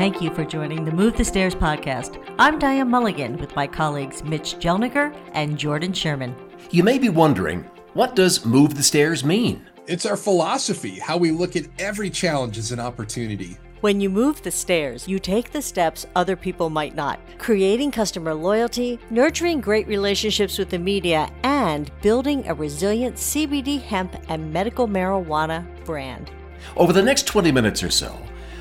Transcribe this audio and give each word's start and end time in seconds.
Thank 0.00 0.22
you 0.22 0.32
for 0.32 0.46
joining 0.46 0.86
the 0.86 0.92
Move 0.92 1.18
the 1.18 1.26
Stairs 1.26 1.54
podcast. 1.54 2.24
I'm 2.38 2.58
Diane 2.58 2.88
Mulligan 2.88 3.36
with 3.36 3.54
my 3.54 3.66
colleagues 3.66 4.24
Mitch 4.24 4.54
Jelniker 4.54 5.14
and 5.34 5.58
Jordan 5.58 5.92
Sherman. 5.92 6.34
You 6.70 6.82
may 6.82 6.96
be 6.96 7.10
wondering, 7.10 7.68
what 7.92 8.16
does 8.16 8.46
Move 8.46 8.78
the 8.78 8.82
Stairs 8.82 9.26
mean? 9.26 9.66
It's 9.86 10.06
our 10.06 10.16
philosophy, 10.16 10.98
how 10.98 11.18
we 11.18 11.30
look 11.30 11.54
at 11.54 11.66
every 11.78 12.08
challenge 12.08 12.56
as 12.56 12.72
an 12.72 12.80
opportunity. 12.80 13.58
When 13.82 14.00
you 14.00 14.08
move 14.08 14.40
the 14.40 14.50
stairs, 14.50 15.06
you 15.06 15.18
take 15.18 15.52
the 15.52 15.60
steps 15.60 16.06
other 16.16 16.34
people 16.34 16.70
might 16.70 16.94
not, 16.94 17.20
creating 17.36 17.90
customer 17.90 18.32
loyalty, 18.32 18.98
nurturing 19.10 19.60
great 19.60 19.86
relationships 19.86 20.56
with 20.56 20.70
the 20.70 20.78
media, 20.78 21.30
and 21.42 21.90
building 22.00 22.48
a 22.48 22.54
resilient 22.54 23.16
CBD 23.16 23.82
hemp 23.82 24.16
and 24.30 24.50
medical 24.50 24.88
marijuana 24.88 25.62
brand. 25.84 26.30
Over 26.74 26.94
the 26.94 27.02
next 27.02 27.26
20 27.26 27.52
minutes 27.52 27.82
or 27.82 27.90
so, 27.90 28.18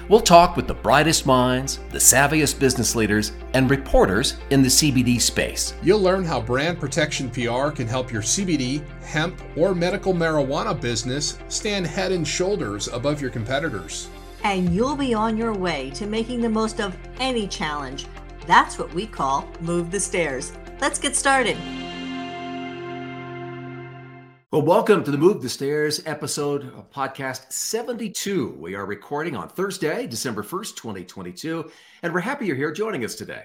we'll 0.09 0.19
talk 0.19 0.57
with 0.57 0.67
the 0.67 0.73
brightest 0.73 1.25
minds, 1.25 1.79
the 1.91 1.97
savviest 1.97 2.59
business 2.59 2.95
leaders, 2.95 3.31
and 3.53 3.69
reporters 3.69 4.35
in 4.49 4.61
the 4.61 4.67
CBD 4.67 5.21
space. 5.21 5.73
You'll 5.81 6.01
learn 6.01 6.25
how 6.25 6.41
brand 6.41 6.79
protection 6.79 7.29
PR 7.29 7.69
can 7.69 7.87
help 7.87 8.11
your 8.11 8.21
CBD, 8.21 8.83
hemp, 9.03 9.41
or 9.55 9.73
medical 9.73 10.13
marijuana 10.13 10.79
business 10.79 11.39
stand 11.47 11.87
head 11.87 12.11
and 12.11 12.27
shoulders 12.27 12.89
above 12.89 13.21
your 13.21 13.31
competitors 13.31 14.09
and 14.43 14.73
you'll 14.73 14.95
be 14.95 15.13
on 15.13 15.37
your 15.37 15.53
way 15.53 15.89
to 15.91 16.05
making 16.05 16.41
the 16.41 16.49
most 16.49 16.79
of 16.79 16.95
any 17.19 17.47
challenge. 17.47 18.05
That's 18.47 18.79
what 18.79 18.93
we 18.93 19.05
call 19.05 19.47
Move 19.61 19.91
the 19.91 19.99
Stairs. 19.99 20.53
Let's 20.79 20.99
get 20.99 21.15
started. 21.15 21.57
Well, 24.51 24.63
welcome 24.63 25.03
to 25.03 25.11
the 25.11 25.17
Move 25.19 25.43
the 25.43 25.47
Stairs 25.47 26.01
episode 26.07 26.73
of 26.75 26.89
podcast 26.89 27.53
72. 27.53 28.55
We 28.57 28.73
are 28.73 28.87
recording 28.87 29.35
on 29.35 29.47
Thursday, 29.47 30.07
December 30.07 30.41
1st, 30.41 30.75
2022, 30.75 31.69
and 32.01 32.11
we're 32.11 32.19
happy 32.19 32.47
you're 32.47 32.55
here 32.55 32.71
joining 32.71 33.05
us 33.05 33.13
today. 33.13 33.43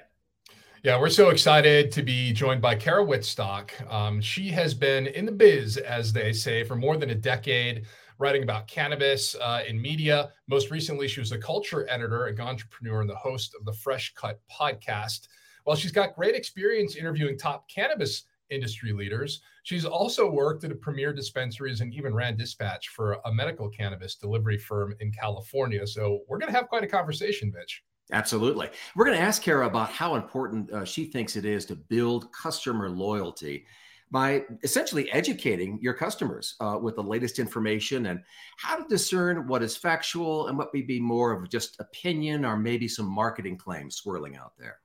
Yeah, 0.83 0.98
we're 0.98 1.11
so 1.11 1.28
excited 1.28 1.93
to 1.93 2.03
be 2.03 2.33
joined 2.33 2.62
by 2.62 2.77
Kara 2.77 3.05
Whitstock. 3.05 3.70
Um, 3.93 4.19
she 4.23 4.48
has 4.53 4.73
been 4.73 5.09
in 5.09 5.27
the 5.27 5.33
biz, 5.33 5.77
as 5.77 6.11
they 6.11 6.33
say, 6.33 6.65
for 6.65 6.75
more 6.75 6.97
than 6.97 7.11
a 7.11 7.15
decade 7.15 7.84
writing 8.19 8.43
about 8.43 8.67
cannabis 8.67 9.37
uh, 9.43 9.62
in 9.69 9.78
media. 9.78 10.31
Most 10.48 10.71
recently, 10.71 11.06
she 11.06 11.21
was 11.21 11.33
a 11.33 11.39
culture 11.39 11.87
editor, 11.91 12.28
a 12.28 12.43
entrepreneur, 12.43 13.03
and 13.03 13.11
the 13.11 13.15
host 13.15 13.55
of 13.61 13.67
the 13.67 13.75
Fresh 13.75 14.15
Cut 14.15 14.41
podcast. 14.50 15.28
While 15.65 15.77
she's 15.77 15.93
got 15.93 16.15
great 16.15 16.34
experience 16.34 16.97
interviewing 16.97 17.37
top 17.37 17.69
cannabis 17.69 18.25
industry 18.50 18.92
leaders, 18.92 19.41
she's 19.62 19.84
also 19.84 20.31
worked 20.31 20.64
at 20.64 20.73
a 20.73 20.75
premier 20.75 21.12
dispensaries 21.12 21.81
and 21.81 21.92
even 21.95 22.14
ran 22.14 22.37
dispatch 22.37 22.89
for 22.89 23.19
a 23.25 23.33
medical 23.33 23.69
cannabis 23.69 24.17
delivery 24.17 24.59
firm 24.59 24.95
in 25.00 25.11
California. 25.12 25.87
So 25.87 26.20
we're 26.28 26.39
going 26.39 26.53
to 26.53 26.56
have 26.56 26.69
quite 26.69 26.84
a 26.84 26.89
conversation, 26.89 27.53
Mitch. 27.55 27.83
Absolutely. 28.12 28.69
We're 28.95 29.06
going 29.06 29.17
to 29.17 29.22
ask 29.25 29.42
Kara 29.42 29.67
about 29.67 29.91
how 29.91 30.15
important 30.15 30.70
uh, 30.70 30.84
she 30.84 31.06
thinks 31.06 31.37
it 31.37 31.45
is 31.45 31.65
to 31.67 31.77
build 31.77 32.31
customer 32.33 32.91
loyalty 32.91 33.65
by 34.11 34.45
essentially 34.62 35.11
educating 35.11 35.78
your 35.81 35.95
customers 35.95 36.55
uh, 36.61 36.78
with 36.81 36.95
the 36.95 37.03
latest 37.03 37.39
information 37.39 38.06
and 38.06 38.20
how 38.59 38.77
to 38.77 38.84
discern 38.89 39.47
what 39.48 39.62
is 39.62 39.77
factual 39.77 40.48
and 40.48 40.59
what 40.59 40.72
may 40.72 40.83
be 40.83 41.00
more 41.00 41.33
of 41.33 41.48
just 41.48 41.81
opinion 41.81 42.45
or 42.45 42.56
maybe 42.56 42.87
some 42.87 43.06
marketing 43.06 43.56
claims 43.56 43.97
swirling 43.97 44.37
out 44.37 44.53
there. 44.59 44.78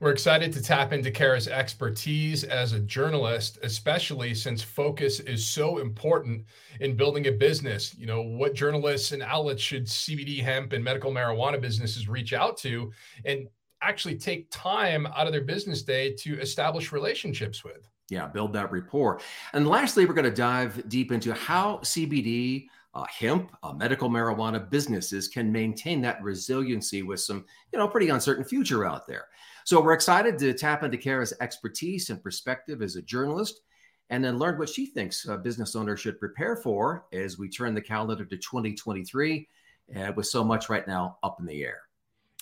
We're 0.00 0.12
excited 0.12 0.52
to 0.52 0.62
tap 0.62 0.92
into 0.92 1.10
Kara's 1.10 1.48
expertise 1.48 2.44
as 2.44 2.72
a 2.72 2.78
journalist, 2.78 3.58
especially 3.64 4.32
since 4.32 4.62
focus 4.62 5.18
is 5.18 5.44
so 5.44 5.78
important 5.78 6.44
in 6.78 6.96
building 6.96 7.26
a 7.26 7.32
business. 7.32 7.96
You 7.98 8.06
know, 8.06 8.22
what 8.22 8.54
journalists 8.54 9.10
and 9.10 9.24
outlets 9.24 9.60
should 9.60 9.86
CBD, 9.86 10.40
hemp, 10.40 10.72
and 10.72 10.84
medical 10.84 11.10
marijuana 11.10 11.60
businesses 11.60 12.08
reach 12.08 12.32
out 12.32 12.56
to 12.58 12.92
and 13.24 13.48
actually 13.82 14.14
take 14.14 14.48
time 14.52 15.04
out 15.16 15.26
of 15.26 15.32
their 15.32 15.42
business 15.42 15.82
day 15.82 16.14
to 16.18 16.38
establish 16.40 16.92
relationships 16.92 17.64
with? 17.64 17.88
Yeah, 18.08 18.28
build 18.28 18.52
that 18.52 18.70
rapport. 18.70 19.20
And 19.52 19.66
lastly, 19.66 20.06
we're 20.06 20.14
going 20.14 20.24
to 20.26 20.30
dive 20.30 20.88
deep 20.88 21.10
into 21.10 21.34
how 21.34 21.78
CBD, 21.78 22.68
uh, 22.94 23.04
hemp, 23.10 23.50
uh, 23.64 23.72
medical 23.72 24.08
marijuana 24.08 24.70
businesses 24.70 25.26
can 25.26 25.50
maintain 25.50 26.00
that 26.02 26.22
resiliency 26.22 27.02
with 27.02 27.18
some, 27.20 27.44
you 27.72 27.80
know, 27.80 27.88
pretty 27.88 28.10
uncertain 28.10 28.44
future 28.44 28.86
out 28.86 29.08
there. 29.08 29.26
So 29.68 29.82
we're 29.82 29.92
excited 29.92 30.38
to 30.38 30.54
tap 30.54 30.82
into 30.82 30.96
Kara's 30.96 31.34
expertise 31.42 32.08
and 32.08 32.22
perspective 32.22 32.80
as 32.80 32.96
a 32.96 33.02
journalist 33.02 33.60
and 34.08 34.24
then 34.24 34.38
learn 34.38 34.56
what 34.56 34.70
she 34.70 34.86
thinks 34.86 35.26
business 35.42 35.76
owners 35.76 36.00
should 36.00 36.18
prepare 36.18 36.56
for 36.56 37.04
as 37.12 37.38
we 37.38 37.50
turn 37.50 37.74
the 37.74 37.82
calendar 37.82 38.24
to 38.24 38.36
2023 38.38 39.46
uh, 39.94 40.12
with 40.16 40.24
so 40.24 40.42
much 40.42 40.70
right 40.70 40.88
now 40.88 41.18
up 41.22 41.36
in 41.38 41.44
the 41.44 41.62
air. 41.62 41.80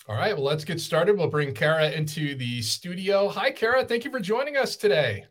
All 0.07 0.15
right, 0.15 0.37
well, 0.37 0.45
let's 0.45 0.63
get 0.63 0.79
started. 0.79 1.17
We'll 1.17 1.27
bring 1.27 1.53
Kara 1.53 1.91
into 1.91 2.33
the 2.35 2.61
studio. 2.61 3.27
Hi, 3.27 3.51
Kara. 3.51 3.83
Thank 3.83 4.05
you 4.05 4.11
for 4.11 4.21
joining 4.21 4.55
us 4.55 4.77
today. 4.77 5.25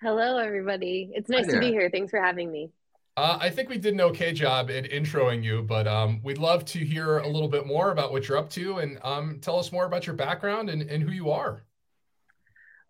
Hello, 0.00 0.38
everybody. 0.38 1.10
It's 1.12 1.28
nice 1.28 1.48
to 1.48 1.58
be 1.58 1.70
here. 1.70 1.90
Thanks 1.90 2.12
for 2.12 2.20
having 2.20 2.52
me. 2.52 2.70
Uh, 3.14 3.36
I 3.38 3.50
think 3.50 3.68
we 3.68 3.76
did 3.76 3.92
an 3.92 4.00
okay 4.00 4.32
job 4.32 4.70
at 4.70 4.84
introing 4.84 5.44
you, 5.44 5.62
but 5.62 5.86
um, 5.86 6.20
we'd 6.22 6.38
love 6.38 6.64
to 6.66 6.78
hear 6.78 7.18
a 7.18 7.28
little 7.28 7.48
bit 7.48 7.66
more 7.66 7.90
about 7.90 8.10
what 8.10 8.26
you're 8.26 8.38
up 8.38 8.48
to 8.50 8.78
and 8.78 8.98
um, 9.02 9.38
tell 9.40 9.58
us 9.58 9.70
more 9.70 9.84
about 9.84 10.06
your 10.06 10.16
background 10.16 10.70
and, 10.70 10.82
and 10.82 11.02
who 11.02 11.10
you 11.10 11.30
are. 11.30 11.62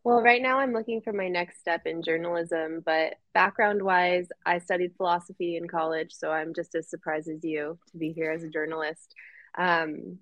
Well, 0.05 0.23
right 0.23 0.41
now 0.41 0.61
I'm 0.61 0.73
looking 0.73 1.01
for 1.01 1.13
my 1.13 1.29
next 1.29 1.59
step 1.59 1.87
in 1.87 2.03
journalism, 2.03 2.83
but 2.85 3.15
background 3.35 3.83
wise, 3.83 4.29
I 4.47 4.59
studied 4.59 4.95
philosophy 4.97 5.57
in 5.57 5.67
college, 5.69 6.13
so 6.13 6.31
I'm 6.31 6.55
just 6.55 6.77
as 6.77 6.89
surprised 6.89 7.29
as 7.29 7.43
you 7.43 7.79
to 7.91 7.97
be 7.97 8.13
here 8.13 8.31
as 8.31 8.45
a 8.45 8.49
journalist. 8.49 9.15
Um, 9.59 10.19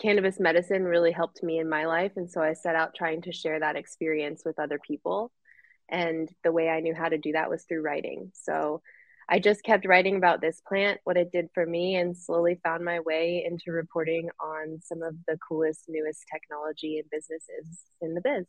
cannabis 0.00 0.38
medicine 0.38 0.84
really 0.84 1.12
helped 1.12 1.42
me 1.42 1.58
in 1.58 1.68
my 1.68 1.86
life, 1.86 2.12
and 2.16 2.30
so 2.30 2.40
I 2.40 2.52
set 2.52 2.76
out 2.76 2.94
trying 2.94 3.22
to 3.22 3.32
share 3.32 3.58
that 3.58 3.76
experience 3.76 4.42
with 4.44 4.58
other 4.60 4.78
people. 4.78 5.32
And 5.88 6.28
the 6.42 6.52
way 6.52 6.68
I 6.68 6.80
knew 6.80 6.94
how 6.94 7.08
to 7.08 7.18
do 7.18 7.32
that 7.32 7.50
was 7.50 7.64
through 7.64 7.82
writing. 7.82 8.30
So 8.34 8.82
I 9.32 9.38
just 9.38 9.62
kept 9.62 9.86
writing 9.86 10.16
about 10.16 10.42
this 10.42 10.60
plant, 10.68 11.00
what 11.04 11.16
it 11.16 11.32
did 11.32 11.48
for 11.54 11.64
me, 11.64 11.96
and 11.96 12.14
slowly 12.14 12.60
found 12.62 12.84
my 12.84 13.00
way 13.00 13.42
into 13.48 13.72
reporting 13.72 14.28
on 14.38 14.78
some 14.82 15.02
of 15.02 15.14
the 15.26 15.38
coolest, 15.38 15.86
newest 15.88 16.24
technology 16.30 16.98
and 16.98 17.08
businesses 17.10 17.80
in 18.02 18.12
the 18.12 18.20
biz. 18.20 18.44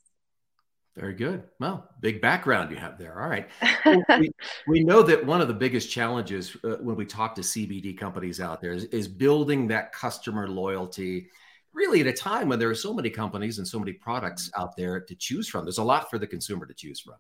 Very 0.97 1.13
good. 1.13 1.44
Well, 1.57 1.89
big 2.01 2.19
background 2.19 2.69
you 2.69 2.75
have 2.75 2.97
there. 2.97 3.21
All 3.21 3.29
right. 3.29 3.49
we, 4.19 4.29
we, 4.67 4.83
know 4.83 5.01
that 5.03 5.25
one 5.25 5.39
of 5.39 5.47
the 5.47 5.53
biggest 5.53 5.89
challenges 5.89 6.57
uh, 6.66 6.75
when 6.81 6.97
we 6.97 7.05
talk 7.05 7.33
to 7.35 7.41
CBD 7.41 7.97
companies 7.97 8.41
out 8.41 8.59
there 8.59 8.73
is, 8.73 8.83
is 8.85 9.07
building 9.07 9.69
that 9.69 9.94
customer 9.94 10.50
loyalty 10.50 11.29
really 11.73 12.01
at 12.01 12.07
a 12.07 12.13
time 12.13 12.50
when 12.50 12.59
there 12.59 12.69
are 12.69 12.75
so 12.75 12.94
many 12.94 13.09
companies 13.09 13.57
and 13.57 13.65
so 13.65 13.79
many 13.79 13.94
products 13.94 14.51
out 14.57 14.75
there 14.75 15.00
to 15.00 15.15
choose 15.15 15.47
from. 15.47 15.63
There's 15.63 15.77
a 15.77 15.83
lot 15.83 16.09
for 16.09 16.19
the 16.19 16.27
consumer 16.27 16.65
to 16.65 16.73
choose 16.73 17.00
from. 17.00 17.15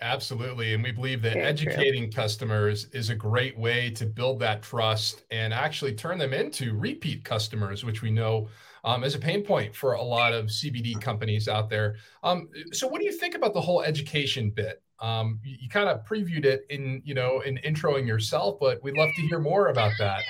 Absolutely. 0.00 0.74
And 0.74 0.82
we 0.82 0.92
believe 0.92 1.22
that 1.22 1.34
Very 1.34 1.46
educating 1.46 2.10
true. 2.10 2.22
customers 2.22 2.86
is 2.92 3.08
a 3.10 3.14
great 3.14 3.58
way 3.58 3.90
to 3.90 4.04
build 4.04 4.38
that 4.40 4.62
trust 4.62 5.24
and 5.30 5.54
actually 5.54 5.94
turn 5.94 6.18
them 6.18 6.34
into 6.34 6.74
repeat 6.74 7.24
customers, 7.24 7.82
which 7.84 8.02
we 8.02 8.10
know 8.10 8.48
um, 8.84 9.04
is 9.04 9.14
a 9.14 9.18
pain 9.18 9.42
point 9.42 9.74
for 9.74 9.94
a 9.94 10.02
lot 10.02 10.32
of 10.32 10.46
CBD 10.46 11.00
companies 11.00 11.48
out 11.48 11.70
there. 11.70 11.96
Um, 12.22 12.48
so, 12.72 12.86
what 12.86 13.00
do 13.00 13.06
you 13.06 13.12
think 13.12 13.34
about 13.34 13.54
the 13.54 13.60
whole 13.60 13.82
education 13.82 14.50
bit? 14.50 14.82
Um, 15.00 15.40
you, 15.42 15.56
you 15.60 15.68
kind 15.68 15.88
of 15.88 16.04
previewed 16.04 16.44
it 16.44 16.66
in, 16.70 17.02
you 17.04 17.14
know, 17.14 17.40
in 17.40 17.58
introing 17.64 18.06
yourself, 18.06 18.58
but 18.60 18.82
we'd 18.82 18.96
love 18.96 19.10
to 19.16 19.22
hear 19.22 19.40
more 19.40 19.68
about 19.68 19.92
that. 19.98 20.22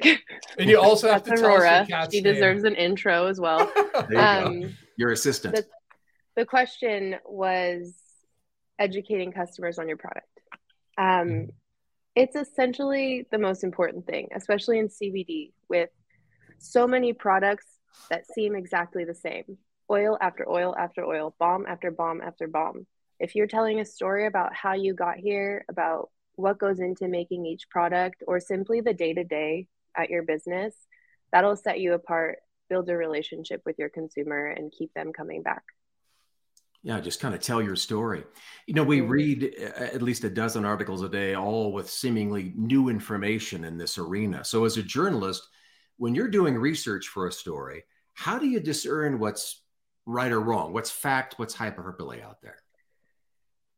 And 0.58 0.68
you 0.68 0.78
also 0.78 1.10
have 1.10 1.24
That's 1.24 1.40
to 1.40 1.46
Aurora. 1.46 1.62
tell 1.68 1.80
us 1.80 1.86
the 1.86 1.92
cat's 1.92 2.14
She 2.14 2.20
deserves 2.20 2.62
name. 2.62 2.74
an 2.74 2.78
intro 2.78 3.26
as 3.26 3.40
well. 3.40 3.72
you 4.10 4.18
um, 4.18 4.76
Your 4.96 5.12
assistant. 5.12 5.54
The, 5.56 5.66
the 6.36 6.44
question 6.44 7.16
was 7.24 7.94
educating 8.78 9.32
customers 9.32 9.78
on 9.78 9.88
your 9.88 9.96
product. 9.96 10.26
Um, 10.96 11.06
mm-hmm. 11.06 11.50
it's 12.14 12.36
essentially 12.36 13.26
the 13.30 13.38
most 13.38 13.64
important 13.64 14.06
thing, 14.06 14.28
especially 14.34 14.78
in 14.78 14.88
CBD 14.88 15.52
with 15.68 15.90
so 16.58 16.86
many 16.86 17.12
products 17.12 17.66
that 18.10 18.26
seem 18.32 18.54
exactly 18.54 19.04
the 19.04 19.14
same 19.14 19.58
oil 19.90 20.16
after 20.20 20.48
oil 20.48 20.74
after 20.78 21.04
oil, 21.04 21.34
bomb 21.38 21.66
after 21.66 21.90
bomb 21.90 22.20
after 22.20 22.46
bomb. 22.48 22.86
If 23.20 23.34
you're 23.34 23.46
telling 23.46 23.80
a 23.80 23.84
story 23.84 24.26
about 24.26 24.54
how 24.54 24.74
you 24.74 24.94
got 24.94 25.16
here, 25.16 25.64
about 25.68 26.10
what 26.36 26.58
goes 26.58 26.80
into 26.80 27.08
making 27.08 27.46
each 27.46 27.68
product, 27.70 28.22
or 28.26 28.40
simply 28.40 28.80
the 28.80 28.94
day 28.94 29.14
to 29.14 29.24
day 29.24 29.68
at 29.96 30.10
your 30.10 30.22
business, 30.22 30.74
that'll 31.32 31.56
set 31.56 31.80
you 31.80 31.94
apart, 31.94 32.38
build 32.68 32.88
a 32.88 32.96
relationship 32.96 33.62
with 33.64 33.78
your 33.78 33.88
consumer, 33.88 34.46
and 34.46 34.72
keep 34.72 34.92
them 34.94 35.12
coming 35.12 35.42
back. 35.42 35.62
Yeah, 36.84 37.00
just 37.00 37.18
kind 37.18 37.34
of 37.34 37.40
tell 37.40 37.62
your 37.62 37.76
story. 37.76 38.24
You 38.66 38.74
know, 38.74 38.84
we 38.84 39.00
mm-hmm. 39.00 39.08
read 39.08 39.54
uh, 39.58 39.84
at 39.84 40.02
least 40.02 40.22
a 40.24 40.30
dozen 40.30 40.66
articles 40.66 41.02
a 41.02 41.08
day, 41.08 41.34
all 41.34 41.72
with 41.72 41.88
seemingly 41.88 42.52
new 42.56 42.90
information 42.90 43.64
in 43.64 43.78
this 43.78 43.96
arena. 43.96 44.44
So, 44.44 44.66
as 44.66 44.76
a 44.76 44.82
journalist, 44.82 45.48
when 45.96 46.14
you're 46.14 46.28
doing 46.28 46.58
research 46.58 47.08
for 47.08 47.26
a 47.26 47.32
story, 47.32 47.84
how 48.12 48.38
do 48.38 48.46
you 48.46 48.60
discern 48.60 49.18
what's 49.18 49.62
right 50.04 50.30
or 50.30 50.40
wrong? 50.40 50.74
What's 50.74 50.90
fact? 50.90 51.38
What's 51.38 51.54
hyperbole 51.54 52.20
out 52.20 52.42
there? 52.42 52.58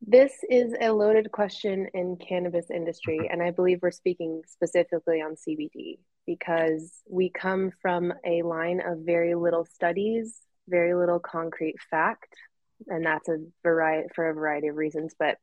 This 0.04 0.32
is 0.50 0.74
a 0.80 0.90
loaded 0.90 1.30
question 1.30 1.86
in 1.94 2.16
cannabis 2.16 2.70
industry, 2.70 3.30
and 3.30 3.40
I 3.40 3.52
believe 3.52 3.78
we're 3.82 3.92
speaking 3.92 4.42
specifically 4.46 5.20
on 5.20 5.36
CBD. 5.36 5.98
because 6.26 7.02
we 7.08 7.30
come 7.30 7.70
from 7.80 8.12
a 8.24 8.42
line 8.42 8.82
of 8.84 8.98
very 8.98 9.36
little 9.36 9.64
studies, 9.64 10.38
very 10.68 10.92
little 10.92 11.20
concrete 11.20 11.76
fact, 11.88 12.34
and 12.86 13.04
that's 13.04 13.28
a 13.28 13.38
variety 13.62 14.08
for 14.14 14.28
a 14.28 14.34
variety 14.34 14.68
of 14.68 14.76
reasons. 14.76 15.14
But 15.18 15.38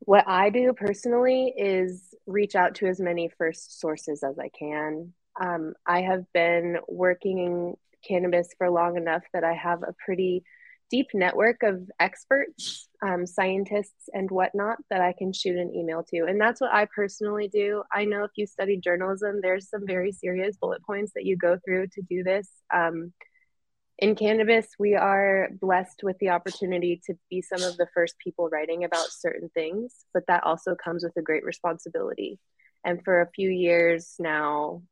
what 0.00 0.24
I 0.26 0.50
do 0.50 0.72
personally 0.74 1.54
is 1.56 2.14
reach 2.26 2.54
out 2.54 2.74
to 2.76 2.86
as 2.86 3.00
many 3.00 3.30
first 3.38 3.80
sources 3.80 4.22
as 4.22 4.38
I 4.38 4.50
can. 4.50 5.12
Um, 5.40 5.74
I 5.86 6.02
have 6.02 6.24
been 6.32 6.78
working 6.88 7.38
in 7.38 7.74
cannabis 8.06 8.48
for 8.58 8.70
long 8.70 8.96
enough 8.96 9.22
that 9.32 9.44
I 9.44 9.54
have 9.54 9.82
a 9.82 9.94
pretty 10.04 10.44
deep 10.90 11.08
network 11.14 11.62
of 11.62 11.88
experts, 11.98 12.88
um, 13.02 13.26
scientists, 13.26 14.08
and 14.12 14.30
whatnot 14.30 14.76
that 14.90 15.00
I 15.00 15.14
can 15.16 15.32
shoot 15.32 15.56
an 15.56 15.74
email 15.74 16.04
to. 16.10 16.26
And 16.26 16.40
that's 16.40 16.60
what 16.60 16.72
I 16.72 16.86
personally 16.94 17.48
do. 17.48 17.82
I 17.92 18.04
know 18.04 18.24
if 18.24 18.30
you 18.36 18.46
study 18.46 18.76
journalism, 18.76 19.40
there's 19.42 19.70
some 19.70 19.86
very 19.86 20.12
serious 20.12 20.56
bullet 20.56 20.82
points 20.84 21.12
that 21.14 21.24
you 21.24 21.36
go 21.36 21.58
through 21.64 21.88
to 21.88 22.02
do 22.02 22.22
this. 22.22 22.48
Um, 22.72 23.12
in 23.98 24.16
cannabis, 24.16 24.68
we 24.78 24.94
are 24.94 25.50
blessed 25.60 26.02
with 26.02 26.18
the 26.18 26.30
opportunity 26.30 27.00
to 27.06 27.14
be 27.30 27.42
some 27.42 27.62
of 27.62 27.76
the 27.76 27.86
first 27.94 28.16
people 28.18 28.48
writing 28.48 28.84
about 28.84 29.06
certain 29.10 29.48
things, 29.54 30.04
but 30.12 30.24
that 30.26 30.44
also 30.44 30.74
comes 30.74 31.04
with 31.04 31.16
a 31.16 31.22
great 31.22 31.44
responsibility. 31.44 32.38
And 32.84 33.02
for 33.04 33.20
a 33.20 33.30
few 33.30 33.48
years 33.48 34.14
now, 34.18 34.82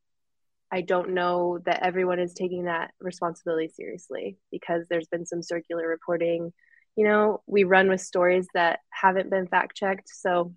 I 0.70 0.81
don't 0.81 1.10
know 1.10 1.58
that 1.66 1.82
everyone 1.82 2.19
is 2.19 2.32
taking 2.32 2.64
that 2.64 2.93
responsibility 3.00 3.69
seriously 3.69 4.38
because 4.50 4.87
there's 4.88 5.08
been 5.08 5.26
some 5.26 5.43
circular 5.43 5.87
reporting. 5.87 6.52
You 6.96 7.04
know, 7.04 7.43
we 7.46 7.64
run 7.64 7.88
with 7.88 8.00
stories 8.00 8.46
that 8.54 8.78
haven't 8.90 9.31
been 9.31 9.49
fact 9.49 9.76
checked. 9.76 10.08
So 10.08 10.54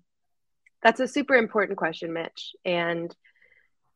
that's 0.82 1.00
a 1.00 1.08
super 1.08 1.34
important 1.34 1.78
question, 1.78 2.14
Mitch. 2.14 2.52
And 2.64 3.14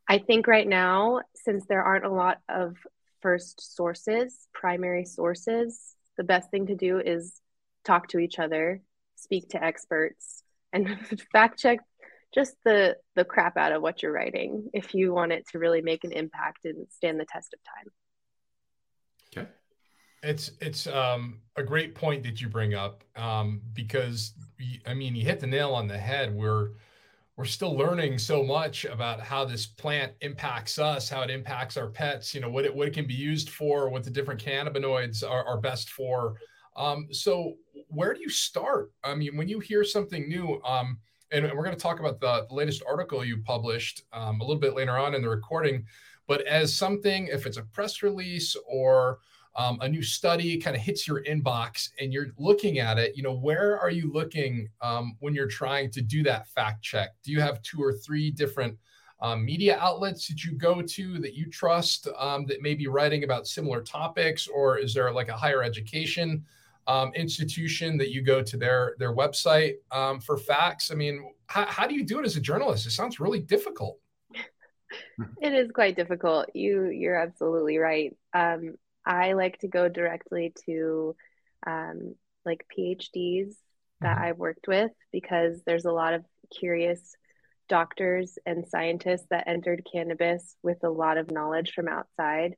I 0.09 0.19
think 0.19 0.47
right 0.47 0.69
now, 0.69 1.21
since 1.37 1.65
there 1.67 1.83
aren't 1.83 2.05
a 2.05 2.13
lot 2.13 2.39
of 2.49 2.77
first 3.23 3.75
sources, 3.75 4.49
primary 4.53 5.05
sources, 5.05 5.95
the 6.17 6.25
best 6.25 6.51
thing 6.51 6.67
to 6.67 6.75
do 6.75 6.99
is 6.99 7.41
talk 7.85 8.09
to 8.09 8.19
each 8.19 8.39
other, 8.39 8.83
speak 9.17 9.49
to 9.51 9.63
experts, 9.63 10.43
and 10.73 10.89
fact 11.33 11.59
check 11.59 11.81
just 12.35 12.55
the 12.65 12.97
the 13.17 13.25
crap 13.25 13.57
out 13.57 13.73
of 13.73 13.83
what 13.83 14.03
you're 14.03 14.13
writing 14.13 14.71
if 14.73 14.95
you 14.95 15.13
want 15.13 15.33
it 15.33 15.47
to 15.49 15.59
really 15.59 15.83
make 15.83 16.05
an 16.05 16.13
impact 16.13 16.65
and 16.65 16.87
stand 16.91 17.19
the 17.19 17.27
test 17.27 17.55
of 17.55 17.61
time. 17.65 17.93
Okay. 19.45 19.51
It's 20.23 20.53
it's 20.61 20.87
um, 20.87 21.41
a 21.57 21.63
great 21.63 21.95
point 21.95 22.23
that 22.25 22.41
you 22.41 22.49
bring 22.49 22.75
up 22.75 23.05
um, 23.17 23.63
because 23.73 24.35
I 24.87 24.95
mean 24.95 25.17
you 25.17 25.25
hit 25.25 25.41
the 25.41 25.47
nail 25.47 25.75
on 25.75 25.89
the 25.89 25.99
head. 25.99 26.35
We're 26.35 26.73
we're 27.41 27.47
still 27.47 27.75
learning 27.75 28.19
so 28.19 28.43
much 28.43 28.85
about 28.85 29.19
how 29.19 29.47
this 29.47 29.65
plant 29.65 30.13
impacts 30.21 30.79
us, 30.79 31.09
how 31.09 31.23
it 31.23 31.31
impacts 31.31 31.79
our 31.79 31.89
pets. 31.89 32.35
You 32.35 32.43
know 32.43 32.51
what 32.51 32.67
it 32.67 32.75
what 32.75 32.87
it 32.87 32.93
can 32.93 33.07
be 33.07 33.15
used 33.15 33.49
for, 33.49 33.89
what 33.89 34.05
the 34.05 34.11
different 34.11 34.45
cannabinoids 34.45 35.27
are, 35.27 35.43
are 35.47 35.59
best 35.59 35.89
for. 35.89 36.35
Um, 36.77 37.09
so 37.13 37.55
where 37.89 38.13
do 38.13 38.21
you 38.21 38.29
start? 38.29 38.93
I 39.03 39.15
mean, 39.15 39.39
when 39.39 39.49
you 39.49 39.59
hear 39.59 39.85
something 39.85 40.29
new, 40.29 40.61
um, 40.67 40.99
and 41.33 41.45
we're 41.45 41.65
going 41.65 41.75
to 41.75 41.81
talk 41.81 41.99
about 41.99 42.21
the, 42.21 42.47
latest 42.55 42.83
article 42.87 43.25
you 43.25 43.39
published 43.39 44.03
um, 44.13 44.43
a 44.43 44.45
little 44.45 44.61
bit 44.61 44.77
later 44.77 44.99
on 44.99 45.15
in 45.15 45.23
the 45.23 45.29
recording. 45.31 45.87
But 46.29 46.43
as 46.43 46.75
something, 46.75 47.29
if 47.29 47.47
it's 47.47 47.57
a 47.57 47.63
press 47.63 48.03
release 48.03 48.55
or 48.69 49.21
um, 49.57 49.79
a 49.81 49.89
new 49.89 50.03
study 50.03 50.57
kind 50.59 50.77
of 50.77 50.83
hits 50.83 51.09
your 51.09 51.23
inbox 51.25 51.91
and 52.01 52.13
you're 52.13 52.29
looking 52.39 52.79
at 52.79 52.99
it, 52.99 53.17
you 53.17 53.23
know, 53.23 53.35
where 53.35 53.79
are 53.79 53.91
you 53.91 54.11
looking 54.13 54.69
um, 54.81 55.17
when 55.21 55.35
you're 55.35 55.49
trying 55.49 55.91
to 55.91 56.01
do 56.01 56.23
that 56.23 56.49
fact 56.49 56.83
check? 56.83 57.11
Do 57.25 57.33
you 57.33 57.41
have 57.41 57.61
two 57.63 57.83
or 57.83 57.93
three 57.93 58.31
different 58.31 58.79
um, 59.23 59.45
media 59.45 59.77
outlets 59.79 60.29
that 60.29 60.45
you 60.45 60.53
go 60.53 60.81
to 60.81 61.19
that 61.19 61.35
you 61.35 61.47
trust 61.51 62.09
um, 62.19 62.47
that 62.47 62.63
may 62.63 62.75
be 62.75 62.87
writing 62.87 63.25
about 63.25 63.47
similar 63.47 63.83
topics, 63.83 64.49
or 64.49 64.79
is 64.79 64.95
there 64.95 65.13
like 65.13 65.29
a 65.29 65.37
higher 65.37 65.63
education 65.63 66.45
um, 66.87 67.13
institution 67.15 67.99
that 67.99 68.11
you 68.11 68.23
go 68.23 68.43
to 68.43 68.57
their 68.57 68.95
their 68.99 69.15
website 69.15 69.75
um, 69.93 70.21
for 70.21 70.39
facts? 70.39 70.91
I 70.91 70.95
mean, 70.95 71.33
how, 71.47 71.67
how 71.67 71.87
do 71.87 71.95
you 71.95 72.05
do 72.05 72.19
it 72.19 72.25
as 72.25 72.37
a 72.37 72.41
journalist? 72.41 72.87
It 72.87 72.93
sounds 72.93 73.21
really 73.21 73.41
difficult. 73.41 73.99
it 75.43 75.53
is 75.53 75.71
quite 75.71 75.97
difficult. 75.97 76.47
You 76.55 76.87
you're 76.87 77.17
absolutely 77.17 77.77
right. 77.77 78.17
Um, 78.33 78.77
I 79.05 79.33
like 79.33 79.59
to 79.59 79.69
go 79.69 79.89
directly 79.89 80.53
to 80.67 81.17
um, 81.67 82.15
like 82.45 82.67
PhDs 82.77 83.55
that 84.01 84.17
mm-hmm. 84.17 84.25
I've 84.25 84.39
worked 84.39 84.67
with 84.69 84.93
because 85.13 85.63
there's 85.65 85.85
a 85.85 85.93
lot 85.93 86.15
of 86.15 86.25
curious 86.57 87.17
doctors 87.69 88.39
and 88.47 88.67
scientists 88.67 89.27
that 89.31 89.47
entered 89.47 89.87
cannabis 89.91 90.57
with 90.63 90.83
a 90.83 90.91
lot 90.91 91.19
of 91.19 91.31
knowledge 91.31 91.73
from 91.73 91.89
outside. 91.89 92.57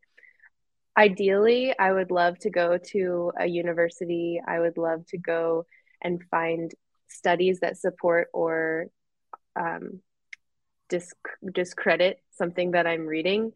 Ideally 0.97 1.75
i 1.79 1.91
would 1.91 2.11
love 2.11 2.39
to 2.41 2.51
go 2.51 2.79
to 2.79 3.33
a 3.39 3.47
university. 3.47 4.41
I 4.47 4.61
would 4.61 4.77
love 4.77 5.07
to 5.09 5.19
go 5.19 5.65
and 6.03 6.23
find 6.31 6.73
studies 7.09 7.61
that 7.61 7.79
support 7.79 8.29
or 8.33 8.87
um, 9.57 10.01
disc- 10.89 11.17
discredit 11.55 12.23
something 12.33 12.73
that 12.73 12.87
i'm 12.87 13.07
reading 13.07 13.53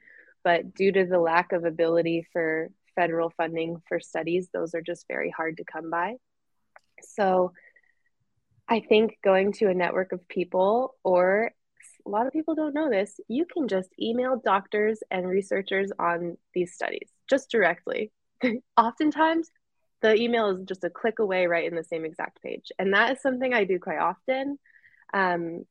but 0.47 0.75
due 0.75 0.93
to 0.93 1.05
the 1.05 1.19
lack 1.19 1.53
of 1.53 1.65
ability 1.65 2.27
for 2.33 2.71
federal 2.95 3.31
funding 3.37 3.83
for 3.89 3.99
studies 4.01 4.49
those 4.53 4.75
are 4.75 4.83
just 4.83 5.05
very 5.09 5.31
hard 5.31 5.57
to 5.57 5.65
come 5.65 5.91
by 5.91 6.15
so 7.03 7.53
i 8.69 8.81
think 8.81 9.19
going 9.23 9.53
to 9.53 9.69
a 9.69 9.75
network 9.75 10.13
of 10.13 10.27
people 10.29 10.95
or 11.03 11.51
a 12.07 12.09
lot 12.09 12.27
of 12.27 12.33
people 12.33 12.55
don't 12.55 12.75
know 12.75 12.89
this 12.89 13.19
you 13.29 13.45
can 13.53 13.67
just 13.69 13.91
email 14.01 14.41
doctors 14.45 15.01
and 15.11 15.27
researchers 15.27 15.91
on 15.99 16.37
these 16.55 16.73
studies 16.73 17.11
just 17.29 17.51
directly. 17.51 18.13
Oftentimes, 18.77 19.51
the 20.03 20.15
email 20.15 20.51
is 20.51 20.65
just 20.65 20.85
a 20.85 20.91
click 20.91 21.19
away 21.19 21.47
right 21.47 21.67
in 21.67 21.75
the 21.75 21.85
same 21.85 22.05
exact 22.05 22.43
page. 22.43 22.71
And 22.79 22.93
that 22.95 23.13
is 23.13 23.23
something 23.23 23.53
I 23.53 23.65
do 23.65 23.79
quite 23.79 23.99
often. 23.99 24.59
Um, 25.13 25.65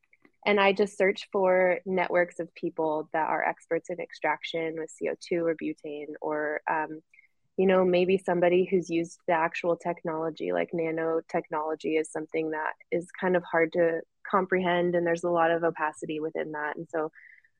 and 0.46 0.60
I 0.60 0.72
just 0.72 0.96
search 0.96 1.28
for 1.32 1.80
networks 1.84 2.38
of 2.38 2.54
people 2.54 3.08
that 3.12 3.28
are 3.28 3.44
experts 3.44 3.90
in 3.90 4.00
extraction 4.00 4.76
with 4.78 4.92
CO2 5.02 5.44
or 5.44 5.56
butane, 5.56 6.14
or, 6.20 6.60
um, 6.70 7.00
you 7.56 7.66
know, 7.66 7.84
maybe 7.84 8.16
somebody 8.16 8.64
who's 8.64 8.88
used 8.88 9.18
the 9.26 9.34
actual 9.34 9.76
technology, 9.76 10.52
like 10.52 10.70
nanotechnology, 10.72 12.00
is 12.00 12.12
something 12.12 12.52
that 12.52 12.74
is 12.92 13.08
kind 13.20 13.36
of 13.36 13.42
hard 13.42 13.72
to 13.72 14.00
comprehend. 14.30 14.94
And 14.94 15.04
there's 15.04 15.24
a 15.24 15.30
lot 15.30 15.50
of 15.50 15.64
opacity 15.64 16.20
within 16.20 16.52
that. 16.52 16.76
And 16.76 16.86
so 16.88 17.10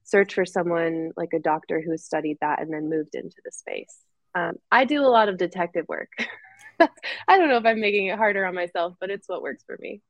search 0.05 0.35
for 0.35 0.47
someone 0.47 1.11
like 1.17 1.33
a 1.35 1.41
doctor 1.41 1.83
who 1.85 1.99
studied 1.99 2.39
that 2.41 2.61
and 2.61 2.73
then 2.73 2.89
moved 2.89 3.17
into 3.17 3.37
the 3.45 3.51
space. 3.51 3.99
Um, 4.37 4.55
I 4.71 4.85
do 4.85 5.03
a 5.03 5.09
lot 5.09 5.29
of 5.29 5.39
detective 5.39 5.87
work. 5.89 6.13
I 6.79 7.39
don't 7.39 7.49
know 7.49 7.57
if 7.57 7.67
I'm 7.67 7.81
making 7.81 8.07
it 8.07 8.19
harder 8.19 8.45
on 8.45 8.55
myself, 8.55 8.95
but 9.01 9.11
it's 9.11 9.29
what 9.29 9.43
works 9.43 9.65
for 9.67 9.77
me. 9.81 10.03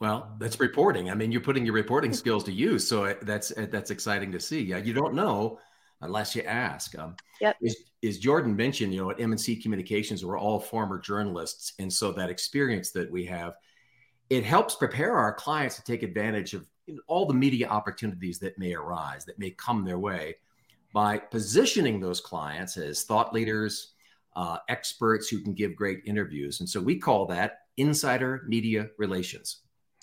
Well, 0.00 0.36
that's 0.38 0.60
reporting. 0.60 1.10
I 1.10 1.14
mean, 1.14 1.32
you're 1.32 1.40
putting 1.40 1.64
your 1.64 1.74
reporting 1.74 2.12
skills 2.22 2.44
to 2.44 2.52
use, 2.52 2.86
so 2.86 3.14
that's 3.22 3.52
that's 3.70 3.90
exciting 3.90 4.32
to 4.32 4.40
see. 4.40 4.62
Yeah, 4.62 4.78
you 4.78 4.92
don't 4.92 5.14
know 5.14 5.58
unless 6.00 6.34
you 6.36 6.42
ask. 6.42 6.96
Um, 6.98 7.16
yep. 7.40 7.56
Is, 7.60 7.84
is 8.02 8.18
Jordan 8.18 8.54
mentioned? 8.54 8.94
You 8.94 9.02
know, 9.02 9.10
at 9.10 9.20
M&C 9.20 9.56
Communications, 9.56 10.24
we're 10.24 10.38
all 10.38 10.60
former 10.60 10.98
journalists, 10.98 11.72
and 11.78 11.92
so 11.92 12.12
that 12.12 12.30
experience 12.30 12.90
that 12.92 13.10
we 13.10 13.24
have, 13.26 13.54
it 14.30 14.44
helps 14.44 14.76
prepare 14.76 15.16
our 15.16 15.34
clients 15.34 15.76
to 15.76 15.82
take 15.82 16.02
advantage 16.02 16.54
of 16.54 16.66
all 17.06 17.26
the 17.26 17.34
media 17.34 17.68
opportunities 17.68 18.38
that 18.38 18.58
may 18.58 18.74
arise, 18.74 19.24
that 19.24 19.38
may 19.38 19.50
come 19.50 19.84
their 19.84 19.98
way, 19.98 20.36
by 20.94 21.18
positioning 21.18 22.00
those 22.00 22.20
clients 22.20 22.76
as 22.76 23.02
thought 23.02 23.34
leaders, 23.34 23.94
uh, 24.36 24.58
experts 24.68 25.28
who 25.28 25.40
can 25.40 25.52
give 25.52 25.74
great 25.74 26.00
interviews. 26.06 26.60
And 26.60 26.68
so 26.68 26.80
we 26.80 26.96
call 26.96 27.26
that 27.26 27.62
insider 27.76 28.44
media 28.46 28.88
relations. 28.96 29.62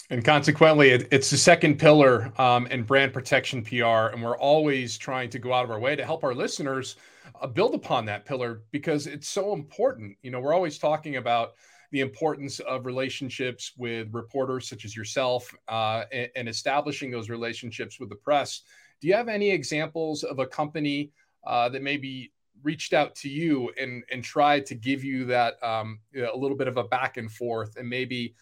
And 0.09 0.23
consequently, 0.23 0.89
it, 0.91 1.07
it's 1.11 1.31
the 1.31 1.37
second 1.37 1.79
pillar 1.79 2.31
um, 2.39 2.67
in 2.67 2.83
brand 2.83 3.11
protection 3.11 3.63
PR. 3.63 4.13
And 4.13 4.21
we're 4.21 4.37
always 4.37 4.97
trying 4.97 5.29
to 5.31 5.39
go 5.39 5.51
out 5.51 5.65
of 5.65 5.71
our 5.71 5.79
way 5.79 5.95
to 5.95 6.05
help 6.05 6.23
our 6.23 6.35
listeners 6.35 6.95
uh, 7.41 7.47
build 7.47 7.73
upon 7.73 8.05
that 8.05 8.25
pillar 8.25 8.61
because 8.71 9.07
it's 9.07 9.27
so 9.27 9.53
important. 9.53 10.15
You 10.21 10.29
know, 10.29 10.39
we're 10.39 10.53
always 10.53 10.77
talking 10.77 11.15
about 11.15 11.53
the 11.91 12.01
importance 12.01 12.59
of 12.59 12.85
relationships 12.85 13.71
with 13.77 14.09
reporters 14.11 14.67
such 14.67 14.85
as 14.85 14.95
yourself 14.95 15.53
uh, 15.67 16.03
and, 16.11 16.29
and, 16.35 16.49
establishing 16.49 17.09
those 17.09 17.29
relationships 17.29 17.99
with 17.99 18.09
the 18.09 18.15
press. 18.15 18.61
Do 18.99 19.07
you 19.07 19.13
have 19.13 19.27
any 19.27 19.49
examples 19.49 20.23
of 20.23 20.39
a 20.39 20.47
company 20.47 21.11
uh, 21.45 21.69
that 21.69 21.83
maybe 21.83 22.31
reached 22.63 22.93
out 22.93 23.15
to 23.15 23.29
you 23.29 23.71
and, 23.79 24.03
and 24.11 24.23
tried 24.23 24.65
to 24.65 24.75
give 24.75 25.03
you 25.03 25.25
that 25.25 25.61
um, 25.63 25.99
you 26.11 26.23
know, 26.23 26.33
a 26.33 26.37
little 26.37 26.57
bit 26.57 26.67
of 26.67 26.77
a 26.77 26.83
back 26.83 27.17
and 27.17 27.31
forth 27.31 27.77
and 27.77 27.87
maybe 27.87 28.35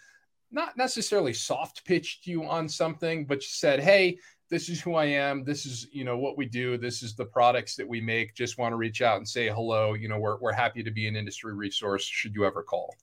not 0.53 0.77
necessarily 0.77 1.33
soft 1.33 1.83
pitched 1.85 2.27
you 2.27 2.43
on 2.45 2.69
something, 2.69 3.25
but 3.25 3.37
you 3.37 3.49
said, 3.49 3.79
hey, 3.79 4.19
this 4.49 4.69
is 4.69 4.79
who 4.79 4.93
I 4.93 5.05
am. 5.05 5.43
This 5.43 5.65
is, 5.65 5.87
you 5.91 6.03
know, 6.03 6.17
what 6.17 6.37
we 6.37 6.45
do. 6.45 6.77
This 6.77 7.01
is 7.01 7.15
the 7.15 7.25
products 7.25 7.75
that 7.75 7.87
we 7.87 7.99
make. 7.99 8.35
Just 8.35 8.59
want 8.59 8.71
to 8.71 8.77
reach 8.77 9.01
out 9.01 9.17
and 9.17 9.27
say 9.27 9.49
hello. 9.49 9.95
You 9.95 10.09
know, 10.09 10.19
we're, 10.19 10.37
we're 10.39 10.53
happy 10.53 10.83
to 10.83 10.91
be 10.91 11.07
an 11.07 11.15
industry 11.15 11.53
resource 11.53 12.05
should 12.05 12.35
you 12.35 12.45
ever 12.45 12.61
call. 12.61 12.95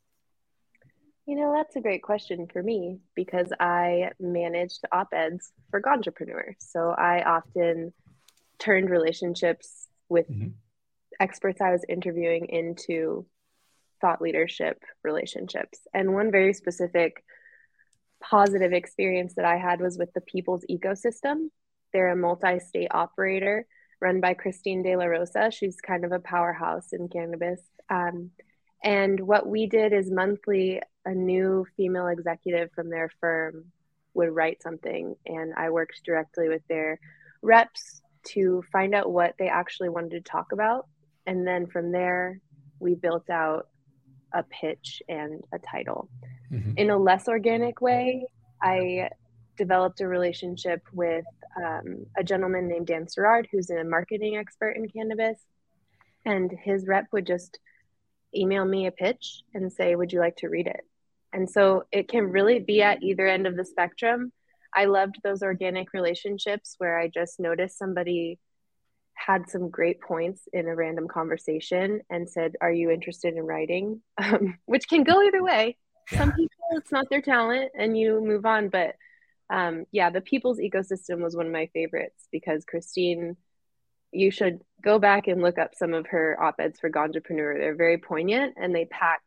You 1.26 1.36
know, 1.36 1.52
that's 1.52 1.74
a 1.76 1.80
great 1.80 2.02
question 2.02 2.46
for 2.52 2.62
me 2.62 3.00
because 3.14 3.52
I 3.58 4.12
managed 4.20 4.84
op 4.92 5.12
eds 5.12 5.52
for 5.70 5.82
Ganjapreneur. 5.82 6.54
So 6.58 6.90
I 6.90 7.22
often 7.22 7.92
turned 8.58 8.90
relationships 8.90 9.88
with 10.08 10.30
mm-hmm. 10.30 10.48
experts 11.18 11.60
I 11.60 11.72
was 11.72 11.84
interviewing 11.88 12.46
into 12.46 13.26
thought 14.00 14.22
leadership 14.22 14.82
relationships. 15.02 15.80
And 15.92 16.14
one 16.14 16.30
very 16.30 16.52
specific 16.52 17.24
positive 18.22 18.72
experience 18.72 19.34
that 19.34 19.44
I 19.44 19.56
had 19.56 19.80
was 19.80 19.98
with 19.98 20.12
the 20.12 20.20
People's 20.20 20.64
Ecosystem. 20.70 21.48
They're 21.92 22.10
a 22.10 22.16
multi 22.16 22.58
state 22.60 22.88
operator 22.90 23.66
run 24.00 24.20
by 24.20 24.34
Christine 24.34 24.82
De 24.82 24.96
La 24.96 25.04
Rosa. 25.04 25.50
She's 25.50 25.80
kind 25.80 26.04
of 26.04 26.12
a 26.12 26.20
powerhouse 26.20 26.92
in 26.92 27.08
cannabis. 27.08 27.60
Um, 27.90 28.30
and 28.82 29.20
what 29.20 29.46
we 29.46 29.66
did 29.66 29.92
is 29.92 30.10
monthly, 30.10 30.80
a 31.04 31.12
new 31.12 31.66
female 31.76 32.06
executive 32.06 32.70
from 32.74 32.88
their 32.88 33.10
firm 33.20 33.66
would 34.14 34.30
write 34.30 34.62
something, 34.62 35.14
and 35.26 35.52
I 35.54 35.70
worked 35.70 36.00
directly 36.04 36.48
with 36.48 36.62
their 36.68 36.98
reps 37.42 38.00
to 38.28 38.62
find 38.72 38.94
out 38.94 39.10
what 39.10 39.34
they 39.38 39.48
actually 39.48 39.88
wanted 39.88 40.10
to 40.10 40.20
talk 40.20 40.52
about. 40.52 40.86
And 41.26 41.46
then 41.46 41.66
from 41.66 41.92
there, 41.92 42.40
we 42.78 42.94
built 42.94 43.30
out 43.30 43.68
a 44.34 44.42
pitch 44.44 45.02
and 45.08 45.42
a 45.52 45.58
title. 45.58 46.08
Mm-hmm. 46.52 46.72
In 46.76 46.90
a 46.90 46.98
less 46.98 47.28
organic 47.28 47.80
way, 47.80 48.26
I 48.62 49.10
developed 49.56 50.00
a 50.00 50.08
relationship 50.08 50.82
with 50.92 51.24
um, 51.56 52.06
a 52.16 52.24
gentleman 52.24 52.68
named 52.68 52.86
Dan 52.86 53.06
Serrard, 53.06 53.46
who's 53.50 53.70
a 53.70 53.84
marketing 53.84 54.36
expert 54.36 54.72
in 54.72 54.88
cannabis. 54.88 55.38
And 56.24 56.50
his 56.50 56.86
rep 56.86 57.06
would 57.12 57.26
just 57.26 57.58
email 58.34 58.64
me 58.64 58.86
a 58.86 58.92
pitch 58.92 59.42
and 59.54 59.72
say, 59.72 59.94
Would 59.94 60.12
you 60.12 60.20
like 60.20 60.36
to 60.36 60.48
read 60.48 60.66
it? 60.66 60.80
And 61.32 61.48
so 61.48 61.84
it 61.92 62.08
can 62.08 62.30
really 62.30 62.58
be 62.58 62.82
at 62.82 63.02
either 63.02 63.26
end 63.26 63.46
of 63.46 63.56
the 63.56 63.64
spectrum. 63.64 64.32
I 64.74 64.84
loved 64.84 65.16
those 65.22 65.42
organic 65.42 65.92
relationships 65.92 66.74
where 66.78 66.98
I 66.98 67.08
just 67.08 67.40
noticed 67.40 67.78
somebody 67.78 68.38
had 69.26 69.50
some 69.50 69.68
great 69.68 70.00
points 70.00 70.48
in 70.52 70.66
a 70.66 70.74
random 70.74 71.06
conversation 71.06 72.00
and 72.08 72.28
said, 72.28 72.56
Are 72.60 72.72
you 72.72 72.90
interested 72.90 73.36
in 73.36 73.44
writing? 73.44 74.02
Um, 74.18 74.58
which 74.66 74.86
can 74.88 75.02
go 75.02 75.22
either 75.22 75.42
way. 75.42 75.76
Some 76.08 76.32
people, 76.32 76.56
it's 76.72 76.92
not 76.92 77.08
their 77.08 77.22
talent 77.22 77.72
and 77.74 77.96
you 77.96 78.20
move 78.20 78.44
on. 78.44 78.68
But 78.68 78.96
um, 79.48 79.86
yeah, 79.92 80.10
the 80.10 80.20
people's 80.20 80.58
ecosystem 80.58 81.20
was 81.22 81.34
one 81.34 81.46
of 81.46 81.52
my 81.52 81.70
favorites 81.72 82.28
because 82.30 82.64
Christine, 82.64 83.36
you 84.12 84.30
should 84.30 84.60
go 84.82 84.98
back 84.98 85.26
and 85.26 85.40
look 85.40 85.58
up 85.58 85.74
some 85.74 85.94
of 85.94 86.06
her 86.08 86.36
op 86.40 86.60
eds 86.60 86.78
for 86.78 86.90
Ganjapreneur. 86.90 87.58
They're 87.58 87.74
very 87.74 87.98
poignant 87.98 88.54
and 88.56 88.74
they 88.74 88.84
pack 88.84 89.22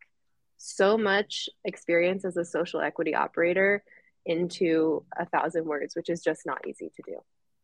so 0.57 0.97
much 0.97 1.49
experience 1.65 2.23
as 2.23 2.37
a 2.37 2.45
social 2.45 2.81
equity 2.81 3.15
operator 3.15 3.83
into 4.25 5.03
a 5.17 5.25
thousand 5.25 5.65
words, 5.65 5.95
which 5.95 6.09
is 6.09 6.21
just 6.21 6.41
not 6.45 6.67
easy 6.67 6.91
to 6.95 7.01
do. 7.05 7.17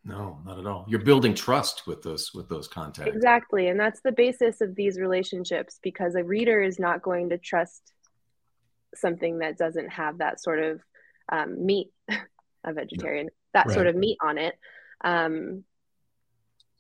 No, 0.03 0.39
not 0.45 0.59
at 0.59 0.65
all. 0.65 0.85
You're 0.87 1.01
building 1.01 1.33
trust 1.33 1.85
with 1.85 2.01
those 2.01 2.31
with 2.33 2.47
those 2.47 2.67
contacts. 2.67 3.13
Exactly, 3.13 3.67
and 3.67 3.79
that's 3.79 4.01
the 4.01 4.11
basis 4.11 4.61
of 4.61 4.75
these 4.75 4.97
relationships 4.97 5.79
because 5.83 6.15
a 6.15 6.23
reader 6.23 6.61
is 6.61 6.79
not 6.79 7.01
going 7.01 7.29
to 7.29 7.37
trust 7.37 7.93
something 8.95 9.39
that 9.39 9.57
doesn't 9.57 9.89
have 9.89 10.19
that 10.19 10.41
sort 10.41 10.59
of 10.59 10.81
um, 11.31 11.65
meat, 11.65 11.89
a 12.63 12.73
vegetarian, 12.73 13.29
that 13.53 13.67
right. 13.67 13.73
sort 13.73 13.87
of 13.87 13.95
meat 13.95 14.17
on 14.23 14.37
it. 14.37 14.55
Um, 15.03 15.63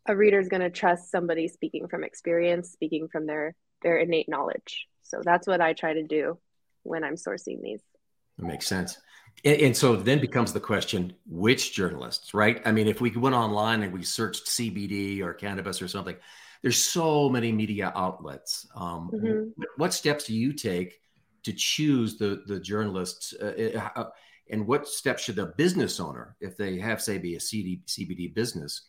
a 0.07 0.15
reader 0.15 0.39
is 0.39 0.47
going 0.47 0.61
to 0.61 0.69
trust 0.69 1.11
somebody 1.11 1.47
speaking 1.47 1.87
from 1.87 2.03
experience, 2.03 2.71
speaking 2.71 3.09
from 3.09 3.25
their 3.25 3.53
their 3.81 3.97
innate 3.97 4.29
knowledge. 4.29 4.87
So 5.03 5.21
that's 5.23 5.47
what 5.47 5.61
I 5.61 5.73
try 5.73 5.93
to 5.93 6.03
do 6.03 6.39
when 6.83 7.03
I'm 7.03 7.15
sourcing 7.15 7.61
these. 7.61 7.81
That 8.37 8.45
makes 8.45 8.67
sense. 8.67 8.97
And, 9.45 9.61
and, 9.61 9.77
so 9.77 9.95
then 9.95 10.19
becomes 10.19 10.53
the 10.53 10.59
question 10.59 11.13
which 11.25 11.73
journalists, 11.73 12.33
right? 12.33 12.61
I 12.65 12.71
mean, 12.71 12.87
if 12.87 13.01
we 13.01 13.11
went 13.11 13.35
online 13.35 13.83
and 13.83 13.93
we 13.93 14.03
searched 14.03 14.47
CBD 14.47 15.21
or 15.21 15.33
cannabis 15.33 15.81
or 15.81 15.87
something, 15.87 16.15
there's 16.61 16.81
so 16.81 17.29
many 17.29 17.51
media 17.51 17.93
outlets. 17.95 18.67
Um, 18.75 19.09
mm-hmm. 19.13 19.63
what, 19.77 19.93
steps 19.93 20.25
do 20.25 20.33
you 20.33 20.51
take 20.53 21.01
to 21.43 21.53
choose 21.53 22.17
the, 22.17 22.43
the 22.47 22.59
journalists? 22.59 23.33
Uh, 23.33 23.79
uh, 23.95 23.99
uh 23.99 24.09
and 24.49 24.65
what 24.65 24.87
steps 24.87 25.23
should 25.23 25.37
a 25.37 25.45
business 25.45 25.99
owner, 25.99 26.35
if 26.41 26.57
they 26.57 26.79
have, 26.79 27.01
say, 27.01 27.19
be 27.19 27.35
a 27.35 27.39
CD, 27.39 27.81
CBD 27.85 28.33
business, 28.33 28.87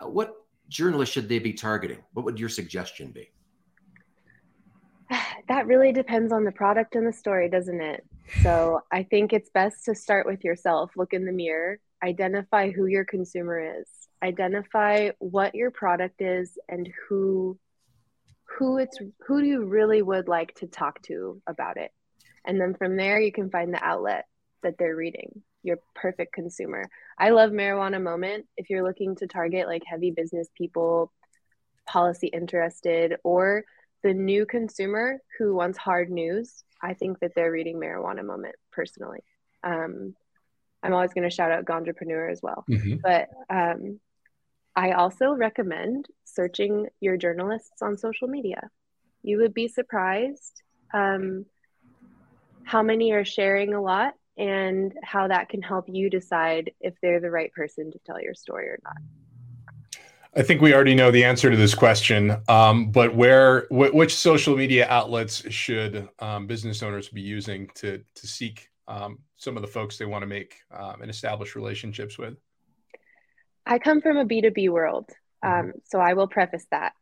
uh, 0.00 0.08
what 0.08 0.32
journalists 0.68 1.12
should 1.12 1.28
they 1.28 1.38
be 1.38 1.52
targeting? 1.52 1.98
What 2.14 2.24
would 2.24 2.40
your 2.40 2.48
suggestion 2.48 3.10
be? 3.10 3.30
That 5.48 5.66
really 5.66 5.92
depends 5.92 6.32
on 6.32 6.44
the 6.44 6.52
product 6.52 6.94
and 6.94 7.06
the 7.06 7.12
story, 7.12 7.48
doesn't 7.48 7.80
it? 7.80 8.04
So 8.42 8.80
I 8.90 9.02
think 9.02 9.32
it's 9.32 9.50
best 9.50 9.84
to 9.84 9.94
start 9.94 10.26
with 10.26 10.44
yourself, 10.44 10.92
look 10.96 11.12
in 11.12 11.24
the 11.24 11.32
mirror, 11.32 11.78
identify 12.02 12.70
who 12.70 12.86
your 12.86 13.04
consumer 13.04 13.80
is, 13.80 13.86
identify 14.22 15.10
what 15.18 15.54
your 15.54 15.70
product 15.70 16.20
is 16.22 16.58
and 16.68 16.88
who 17.08 17.58
who 18.58 18.78
it's 18.78 18.98
who 19.26 19.40
you 19.40 19.64
really 19.64 20.00
would 20.00 20.28
like 20.28 20.54
to 20.54 20.66
talk 20.66 21.02
to 21.02 21.40
about 21.46 21.76
it. 21.76 21.90
And 22.44 22.60
then 22.60 22.74
from 22.74 22.96
there 22.96 23.20
you 23.20 23.32
can 23.32 23.50
find 23.50 23.72
the 23.72 23.82
outlet 23.84 24.26
that 24.62 24.76
they're 24.78 24.96
reading, 24.96 25.42
your 25.62 25.78
perfect 25.94 26.32
consumer. 26.32 26.88
I 27.18 27.30
love 27.30 27.50
marijuana 27.50 28.00
moment 28.02 28.46
if 28.56 28.70
you're 28.70 28.86
looking 28.86 29.16
to 29.16 29.26
target 29.26 29.66
like 29.66 29.82
heavy 29.84 30.10
business 30.10 30.48
people, 30.56 31.12
policy 31.86 32.28
interested 32.28 33.16
or 33.24 33.64
the 34.04 34.14
new 34.14 34.46
consumer 34.46 35.18
who 35.38 35.54
wants 35.54 35.78
hard 35.78 36.10
news, 36.10 36.62
I 36.80 36.92
think 36.92 37.18
that 37.20 37.32
they're 37.34 37.50
reading 37.50 37.80
Marijuana 37.80 38.24
Moment 38.24 38.54
personally. 38.70 39.24
Um, 39.64 40.14
I'm 40.82 40.92
always 40.92 41.14
going 41.14 41.28
to 41.28 41.34
shout 41.34 41.50
out 41.50 41.64
Ganjapreneur 41.64 42.30
as 42.30 42.40
well. 42.42 42.64
Mm-hmm. 42.70 42.96
But 43.02 43.30
um, 43.48 43.98
I 44.76 44.92
also 44.92 45.32
recommend 45.32 46.06
searching 46.24 46.86
your 47.00 47.16
journalists 47.16 47.80
on 47.80 47.96
social 47.96 48.28
media. 48.28 48.68
You 49.22 49.38
would 49.38 49.54
be 49.54 49.68
surprised 49.68 50.62
um, 50.92 51.46
how 52.64 52.82
many 52.82 53.12
are 53.12 53.24
sharing 53.24 53.72
a 53.72 53.80
lot 53.80 54.12
and 54.36 54.92
how 55.02 55.28
that 55.28 55.48
can 55.48 55.62
help 55.62 55.86
you 55.88 56.10
decide 56.10 56.72
if 56.80 56.94
they're 57.00 57.20
the 57.20 57.30
right 57.30 57.52
person 57.52 57.90
to 57.92 57.98
tell 58.04 58.20
your 58.20 58.34
story 58.34 58.66
or 58.66 58.78
not. 58.84 58.96
I 60.36 60.42
think 60.42 60.60
we 60.60 60.74
already 60.74 60.96
know 60.96 61.12
the 61.12 61.24
answer 61.24 61.48
to 61.48 61.56
this 61.56 61.74
question, 61.74 62.36
um, 62.48 62.90
but 62.90 63.14
where 63.14 63.66
wh- 63.68 63.94
which 63.94 64.14
social 64.14 64.56
media 64.56 64.86
outlets 64.88 65.48
should 65.52 66.08
um, 66.18 66.48
business 66.48 66.82
owners 66.82 67.08
be 67.08 67.20
using 67.20 67.70
to 67.76 68.02
to 68.14 68.26
seek 68.26 68.68
um, 68.88 69.20
some 69.36 69.56
of 69.56 69.62
the 69.62 69.68
folks 69.68 69.96
they 69.96 70.06
want 70.06 70.22
to 70.22 70.26
make 70.26 70.56
um, 70.72 71.02
and 71.02 71.10
establish 71.10 71.54
relationships 71.54 72.18
with? 72.18 72.36
I 73.64 73.78
come 73.78 74.00
from 74.00 74.16
a 74.16 74.24
B 74.24 74.40
two 74.40 74.50
B 74.50 74.68
world, 74.68 75.08
mm-hmm. 75.44 75.68
Um, 75.68 75.72
so 75.84 76.00
I 76.00 76.14
will 76.14 76.28
preface 76.28 76.66
that. 76.72 76.94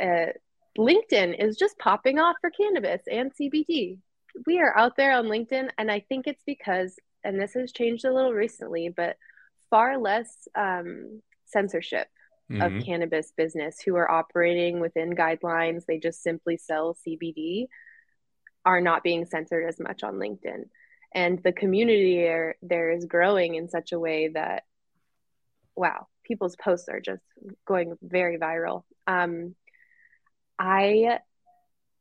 Uh, 0.00 0.32
LinkedIn 0.78 1.42
is 1.42 1.56
just 1.56 1.78
popping 1.78 2.18
off 2.18 2.36
for 2.42 2.50
cannabis 2.50 3.00
and 3.10 3.32
CBD. 3.34 3.98
We 4.46 4.60
are 4.60 4.76
out 4.76 4.96
there 4.98 5.12
on 5.12 5.26
LinkedIn, 5.26 5.70
and 5.78 5.90
I 5.90 6.00
think 6.00 6.26
it's 6.26 6.42
because, 6.44 6.94
and 7.24 7.40
this 7.40 7.54
has 7.54 7.72
changed 7.72 8.04
a 8.04 8.12
little 8.12 8.34
recently, 8.34 8.90
but 8.94 9.16
far 9.70 9.96
less 9.96 10.46
um, 10.54 11.22
censorship 11.46 12.08
mm-hmm. 12.50 12.62
of 12.62 12.84
cannabis 12.84 13.32
business 13.36 13.80
who 13.80 13.96
are 13.96 14.10
operating 14.10 14.80
within 14.80 15.14
guidelines, 15.14 15.84
they 15.86 15.98
just 15.98 16.22
simply 16.22 16.56
sell 16.56 16.96
CBD, 17.06 17.66
are 18.64 18.80
not 18.80 19.02
being 19.02 19.24
censored 19.26 19.66
as 19.68 19.78
much 19.78 20.02
on 20.02 20.14
LinkedIn. 20.14 20.64
And 21.14 21.42
the 21.42 21.52
community 21.52 22.16
there, 22.16 22.56
there 22.62 22.90
is 22.90 23.06
growing 23.06 23.54
in 23.54 23.68
such 23.68 23.92
a 23.92 23.98
way 23.98 24.28
that, 24.28 24.64
wow, 25.74 26.08
people's 26.24 26.56
posts 26.56 26.88
are 26.88 27.00
just 27.00 27.22
going 27.66 27.96
very 28.02 28.38
viral. 28.38 28.82
Um, 29.06 29.54
I 30.58 31.20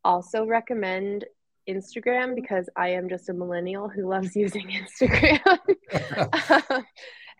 also 0.03 0.45
recommend 0.45 1.25
Instagram 1.69 2.35
because 2.35 2.69
I 2.75 2.89
am 2.89 3.09
just 3.09 3.29
a 3.29 3.33
millennial 3.33 3.89
who 3.89 4.07
loves 4.07 4.35
using 4.35 4.69
Instagram. 4.69 5.39
um, 6.69 6.85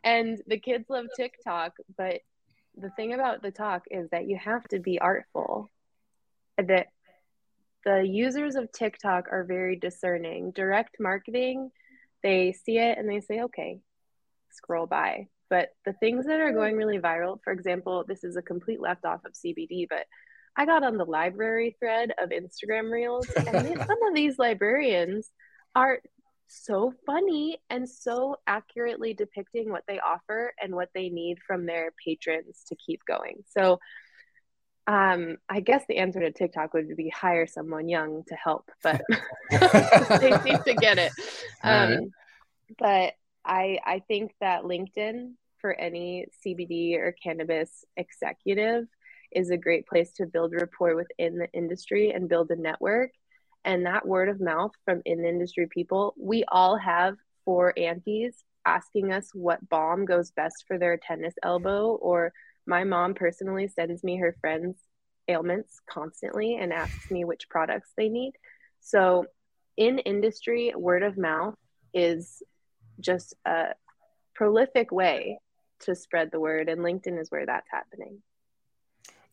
and 0.04 0.42
the 0.48 0.60
kids 0.60 0.86
love 0.90 1.06
TikTok, 1.16 1.74
but 1.98 2.22
the 2.78 2.90
thing 2.92 3.14
about 3.14 3.42
TikTok 3.42 3.84
is 3.90 4.10
that 4.10 4.28
you 4.28 4.38
have 4.38 4.68
to 4.70 4.80
be 4.80 5.00
artful. 5.00 5.70
That 6.58 6.88
the 7.84 8.02
users 8.02 8.56
of 8.56 8.72
TikTok 8.72 9.28
are 9.32 9.44
very 9.44 9.76
discerning. 9.76 10.52
Direct 10.52 10.98
marketing, 11.00 11.72
they 12.24 12.54
see 12.54 12.78
it 12.78 12.98
and 12.98 13.10
they 13.10 13.22
say, 13.22 13.42
okay, 13.42 13.80
scroll 14.52 14.88
by. 14.88 15.28
But 15.50 15.70
the 15.86 15.94
things 15.94 16.26
that 16.26 16.40
are 16.40 16.54
going 16.54 16.76
really 16.76 16.98
viral, 16.98 17.40
for 17.44 17.54
example, 17.54 18.04
this 18.08 18.24
is 18.24 18.36
a 18.36 18.42
complete 18.42 18.82
left 18.82 19.06
off 19.06 19.26
of 19.26 19.34
CBD, 19.34 19.88
but 19.88 20.06
I 20.58 20.66
got 20.66 20.84
on 20.84 20.98
the 20.98 21.06
library 21.06 21.76
thread 21.80 22.14
of 22.22 22.30
Instagram 22.30 22.92
Reels, 22.92 23.30
and 23.30 23.78
some 23.88 24.04
of 24.08 24.16
these 24.16 24.40
librarians 24.40 25.30
are 25.76 26.00
so 26.48 26.94
funny 27.06 27.60
and 27.70 27.90
so 27.90 28.38
accurately 28.48 29.14
depicting 29.14 29.70
what 29.70 29.84
they 29.88 30.00
offer 30.00 30.54
and 30.62 30.76
what 30.76 30.90
they 30.94 31.10
need 31.10 31.38
from 31.46 31.66
their 31.66 31.92
patrons 32.04 32.64
to 32.68 32.76
keep 32.76 33.02
going. 33.06 33.44
So 33.50 33.80
um, 34.88 35.38
I 35.50 35.62
guess 35.62 35.84
the 35.88 35.98
answer 35.98 36.20
to 36.20 36.32
TikTok 36.32 36.74
would 36.74 36.96
be 36.96 37.10
hire 37.10 37.48
someone 37.48 37.90
young 37.90 38.24
to 38.28 38.36
help, 38.36 38.70
but 38.84 39.02
they 39.50 40.38
seem 40.44 40.62
to 40.64 40.76
get 40.80 40.98
it. 40.98 41.12
Um, 41.64 41.90
right. 41.90 42.00
But 42.78 43.14
I 43.44 43.80
I 43.84 44.04
think 44.08 44.36
that 44.40 44.64
LinkedIn 44.64 45.34
for 45.60 45.74
any 45.74 46.28
CBD 46.46 46.96
or 46.98 47.16
cannabis 47.24 47.84
executive 47.98 48.86
is 49.32 49.50
a 49.50 49.58
great 49.58 49.88
place 49.88 50.12
to 50.14 50.28
build 50.28 50.54
rapport 50.54 50.96
within 50.96 51.40
the 51.40 51.52
industry 51.54 52.12
and 52.12 52.30
build 52.30 52.52
a 52.52 52.56
network. 52.56 53.12
And 53.66 53.86
that 53.88 54.08
word 54.08 54.30
of 54.30 54.40
mouth 54.40 54.72
from 54.86 55.02
in 55.06 55.26
industry 55.26 55.68
people, 55.68 56.14
we 56.18 56.46
all 56.48 56.78
have 56.78 57.16
four 57.44 57.74
aunties 57.78 58.44
asking 58.66 59.12
us 59.12 59.32
what 59.34 59.68
balm 59.70 60.06
goes 60.06 60.32
best 60.32 60.66
for 60.68 60.78
their 60.78 60.98
tennis 60.98 61.34
elbow, 61.44 61.96
or 61.96 62.32
my 62.68 62.84
mom 62.84 63.16
personally 63.16 63.68
sends 63.68 64.04
me 64.04 64.18
her 64.18 64.36
friends' 64.40 64.78
ailments 65.28 65.82
constantly 65.90 66.56
and 66.56 66.72
asks 66.72 67.10
me 67.10 67.26
which 67.26 67.50
products 67.50 67.92
they 67.98 68.08
need. 68.08 68.34
So, 68.82 69.26
in 69.78 70.00
industry, 70.00 70.72
word 70.76 71.04
of 71.04 71.18
mouth 71.18 71.56
is 71.94 72.42
just 73.00 73.36
a 73.46 73.74
prolific 74.36 74.92
way 74.92 75.40
to 75.82 75.96
spread 75.96 76.30
the 76.32 76.40
word, 76.40 76.70
and 76.70 76.82
LinkedIn 76.82 77.20
is 77.20 77.32
where 77.32 77.46
that's 77.46 77.70
happening. 77.70 78.22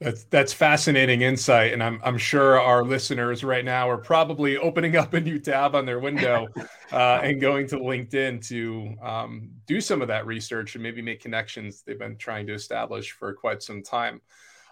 That's 0.02 0.25
that's 0.25 0.52
fascinating 0.52 1.23
insight, 1.23 1.73
and 1.73 1.82
I'm 1.82 2.00
I'm 2.02 2.18
sure 2.18 2.61
our 2.61 2.82
listeners 2.82 3.44
right 3.44 3.64
now 3.64 3.88
are 3.88 3.99
probably 3.99 4.56
opening 4.56 4.97
up 5.02 5.14
a 5.14 5.21
new 5.21 5.38
tab 5.38 5.75
on 5.75 5.87
their 5.87 6.00
window 6.00 6.49
uh, 6.92 7.21
and 7.23 7.40
going 7.40 7.66
to 7.68 7.76
LinkedIn 7.76 8.47
to 8.49 8.94
um, 9.00 9.50
do 9.66 9.80
some 9.80 10.02
of 10.02 10.09
that 10.09 10.26
research 10.26 10.75
and 10.75 10.82
maybe 10.82 11.02
make 11.02 11.21
connections 11.21 11.82
they've 11.82 11.99
been 11.99 12.16
trying 12.16 12.47
to 12.49 12.54
establish 12.54 13.12
for 13.12 13.32
quite 13.32 13.62
some 13.62 13.82
time. 13.82 14.21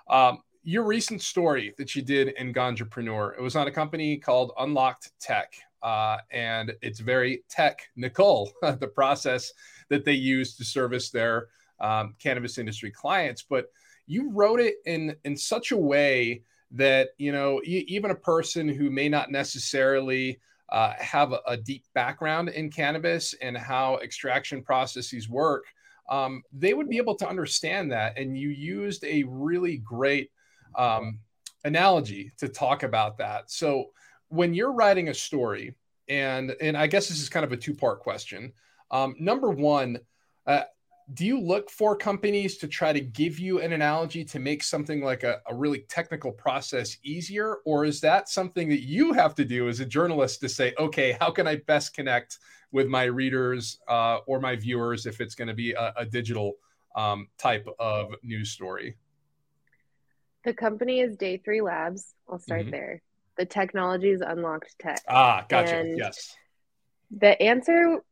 Um, 0.09 0.43
your 0.63 0.85
recent 0.85 1.23
story 1.23 1.75
that 1.79 1.95
you 1.95 2.03
did 2.03 2.29
in 2.29 2.53
Ganjapreneur, 2.53 3.37
it 3.39 3.41
was 3.41 3.57
on 3.57 3.69
a 3.69 3.71
company 3.71 4.17
called 4.17 4.53
Unlokt 4.59 5.11
Tech, 5.21 5.55
uh, 5.83 6.19
and 6.31 6.73
it's 6.83 7.01
very 7.01 7.45
technical 7.49 8.53
the 8.63 8.89
process 8.89 9.53
that 9.89 10.05
they 10.05 10.13
use 10.13 10.57
to 10.57 10.65
service 10.65 11.11
their 11.11 11.49
um, 11.81 12.15
cannabis 12.19 12.59
industry 12.59 12.91
clients, 12.91 13.43
but 13.43 13.71
you 14.11 14.31
wrote 14.31 14.61
it 14.61 14.77
in 14.87 15.17
in 15.25 15.37
such 15.37 15.73
a 15.73 15.77
way 15.77 16.43
that 16.73 17.11
you 17.19 17.33
know 17.33 17.61
even 17.65 18.11
a 18.11 18.15
person 18.15 18.69
who 18.69 18.91
may 18.91 19.09
not 19.09 19.31
necessarily 19.31 20.41
uh, 20.71 20.93
have 20.99 21.33
a, 21.33 21.41
a, 21.49 21.57
deep 21.57 21.85
background 21.95 22.49
in 22.49 22.71
cannabis 22.71 23.35
and 23.43 23.59
how 23.59 23.99
extraction 23.99 24.63
processes 24.63 25.29
work 25.29 25.65
um, 26.09 26.43
they 26.53 26.75
would 26.75 26.89
be 26.89 26.97
able 26.97 27.17
to 27.17 27.29
understand 27.29 27.91
that. 27.91 28.19
And 28.19 28.39
you 28.39 28.51
used 28.51 29.05
a 29.05 29.25
really 29.25 29.79
great 29.79 30.31
um, 30.77 31.19
analogy 31.65 32.31
to 32.39 32.49
talk 32.49 32.85
about 32.85 33.19
that. 33.19 33.51
So 33.51 33.91
when 34.31 34.55
you're 34.55 34.73
writing 34.73 35.09
a 35.09 35.15
story 35.15 35.75
and 36.09 36.55
and 36.61 36.77
i 36.77 36.87
guess 36.87 37.09
this 37.09 37.21
is 37.21 37.29
kind 37.29 37.45
of 37.45 37.53
a 37.53 37.57
two 37.57 37.75
part 37.75 38.01
question 38.01 38.53
um, 38.91 39.15
number 39.19 39.51
one 39.51 39.99
uh, 40.47 40.63
do 41.15 41.27
you 41.27 41.41
look 41.41 41.71
for 41.71 41.97
companies 41.97 42.57
to 42.59 42.69
try 42.69 42.93
to 42.93 43.01
give 43.01 43.39
you 43.39 43.61
an 43.61 43.73
analogy 43.73 44.25
to 44.25 44.39
make 44.39 44.63
something 44.63 45.03
like 45.03 45.23
a, 45.23 45.41
a, 45.49 45.55
really 45.55 45.81
technical 45.89 46.31
process 46.31 46.97
easier? 47.03 47.59
Or 47.65 47.85
is 47.85 48.01
that 48.03 48.29
something 48.29 48.69
that 48.69 48.83
you 48.83 49.13
have 49.13 49.35
to 49.37 49.45
do 49.45 49.69
as 49.69 49.81
a 49.81 49.87
journalist 49.87 50.41
to 50.41 50.49
say 50.49 50.73
okay 50.79 51.17
how 51.21 51.31
can 51.31 51.47
i 51.47 51.57
best 51.57 51.95
connect 51.95 52.39
with 52.73 52.87
my 52.87 53.05
readers 53.05 53.81
uh, 53.89 54.19
or 54.27 54.41
my 54.41 54.55
viewers 54.55 55.07
if 55.07 55.21
it's 55.21 55.35
going 55.35 55.49
to 55.49 55.55
be 55.55 55.73
a, 55.73 55.93
a 55.97 56.07
digital 56.07 56.55
um, 56.95 57.29
type 57.39 57.67
of 57.79 58.15
news 58.23 58.51
story? 58.51 58.97
The 60.45 60.55
company 60.55 61.01
is 61.01 61.17
day 61.17 61.39
three 61.39 61.61
labs. 61.61 62.15
I'll 62.31 62.39
start 62.39 62.63
mm-hmm. 62.63 62.71
there. 62.71 63.03
The 63.37 63.47
technology 63.47 64.11
is 64.11 64.21
Unlokt 64.21 64.77
tech. 64.79 65.03
Ah 65.09 65.45
gotcha. 65.49 65.77
And 65.77 65.99
yes. 65.99 66.37
the 67.11 67.41
answer 67.43 68.03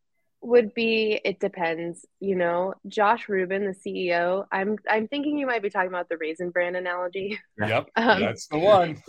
would 0.40 0.73
be 0.75 1.21
it 1.25 1.40
depends 1.40 2.07
you 2.21 2.37
know? 2.37 2.75
Josh 2.87 3.28
rubin 3.28 3.64
the 3.64 3.75
ceo 3.75 4.47
i'm 4.52 4.76
i'm 4.88 5.09
thinking 5.09 5.38
you 5.38 5.47
might 5.47 5.62
be 5.62 5.71
talking 5.71 5.88
about 5.88 6.09
the 6.09 6.16
raisin 6.16 6.50
bran 6.50 6.76
analogy. 6.76 7.38
Yep 7.59 7.88
um, 7.96 8.20
that's 8.20 8.46
the 8.46 8.59
one. 8.59 9.03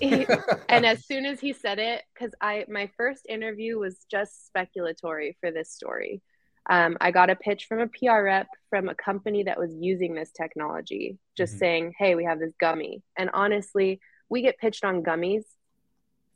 and 0.69 0.85
as 0.85 1.05
soon 1.05 1.25
as 1.25 1.39
he 1.39 1.53
said 1.53 1.79
it 1.79 2.03
because 2.13 2.33
i 2.41 2.65
my 2.67 2.89
first 2.97 3.25
interview 3.29 3.77
was 3.77 4.05
just 4.09 4.49
speculatory 4.53 5.35
for 5.39 5.51
this 5.51 5.71
story. 5.71 6.21
Um, 6.69 6.97
i 6.99 7.11
got 7.11 7.29
a 7.29 7.35
pitch 7.35 7.65
from 7.65 7.79
a 7.79 7.87
pr 7.87 8.23
rep 8.23 8.47
from 8.69 8.89
a 8.89 8.95
company 8.95 9.43
that 9.43 9.59
was 9.59 9.73
using 9.79 10.13
this 10.13 10.31
technology 10.31 11.17
just 11.37 11.53
mm-hmm. 11.53 11.59
saying 11.59 11.93
hey 11.97 12.15
we 12.15 12.25
have 12.25 12.39
this 12.39 12.53
gummy. 12.59 13.03
And 13.17 13.29
honestly 13.33 14.01
we 14.29 14.41
get 14.41 14.57
pitched 14.57 14.83
on 14.83 15.03
gummies 15.03 15.43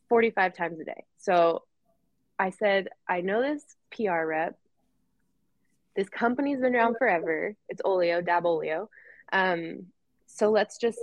45 0.09 0.55
times 0.55 0.79
a 0.79 0.83
day. 0.83 1.03
So 1.17 1.63
i 2.37 2.51
said 2.51 2.89
i 3.07 3.21
know 3.21 3.41
this 3.41 3.63
pr 3.91 4.25
rep 4.25 4.57
this 5.95 6.09
company's 6.09 6.59
been 6.59 6.75
around 6.75 6.95
forever. 6.97 7.55
It's 7.69 7.81
Olio, 7.83 8.21
Dab 8.21 8.45
Oleo. 8.45 8.89
Um, 9.31 9.87
so 10.25 10.49
let's 10.49 10.77
just 10.77 10.99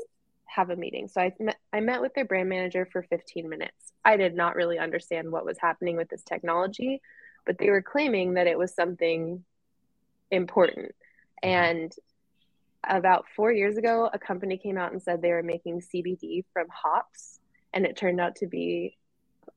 have 0.47 0.71
a 0.71 0.77
meeting. 0.77 1.09
So 1.09 1.21
I 1.21 1.33
met, 1.39 1.57
I 1.73 1.81
met 1.81 2.01
with 2.01 2.15
their 2.15 2.25
brand 2.25 2.49
manager 2.49 2.89
for 2.91 3.03
15 3.03 3.49
minutes. 3.49 3.93
I 4.05 4.17
did 4.17 4.35
not 4.35 4.57
really 4.57 4.79
understand 4.79 5.31
what 5.31 5.45
was 5.45 5.59
happening 5.59 5.97
with 5.97 6.09
this 6.09 6.23
technology, 6.23 7.01
but 7.47 7.59
they 7.59 7.71
were 7.71 7.83
claiming 7.83 8.35
that 8.35 8.47
it 8.47 8.59
was 8.59 8.75
something 8.75 9.45
important. 10.31 10.93
And 11.43 11.95
about 12.89 13.27
four 13.37 13.53
years 13.53 13.77
ago, 13.77 14.11
a 14.13 14.19
company 14.19 14.57
came 14.59 14.79
out 14.79 14.93
and 14.93 15.03
said 15.03 15.21
they 15.23 15.33
were 15.33 15.43
making 15.43 15.83
CBD 15.83 16.45
from 16.53 16.67
hops, 16.71 17.39
and 17.73 17.85
it 17.85 17.97
turned 17.97 18.21
out 18.21 18.37
to 18.37 18.47
be, 18.47 18.97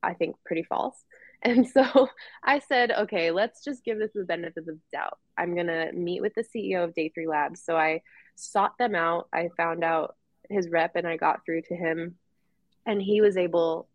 I 0.02 0.14
think, 0.14 0.36
pretty 0.46 0.64
false. 0.64 1.04
And 1.44 1.68
so 1.68 2.10
I 2.44 2.60
said, 2.60 2.92
okay, 2.92 3.32
let's 3.32 3.64
just 3.64 3.84
give 3.84 4.00
this 4.00 4.12
the 4.16 4.24
benefit 4.24 4.58
of 4.58 4.66
the 4.66 4.80
doubt. 4.92 5.20
I'm 5.38 5.54
going 5.54 5.68
to 5.68 5.92
meet 5.94 6.22
with 6.22 6.34
the 6.34 6.44
CEO 6.44 6.84
of 6.84 6.96
Day 6.96 7.10
3 7.10 7.28
Labs. 7.28 7.64
So 7.64 7.76
I 7.76 8.02
sought 8.36 8.78
them 8.78 8.96
out. 8.96 9.28
I 9.34 9.50
found 9.56 9.84
out 9.84 10.16
his 10.50 10.70
rep 10.70 10.96
and 10.96 11.08
I 11.08 11.18
got 11.18 11.46
through 11.46 11.64
to 11.64 11.76
him. 11.76 12.16
And 12.86 13.02
he 13.02 13.22
was 13.22 13.38
able 13.38 13.88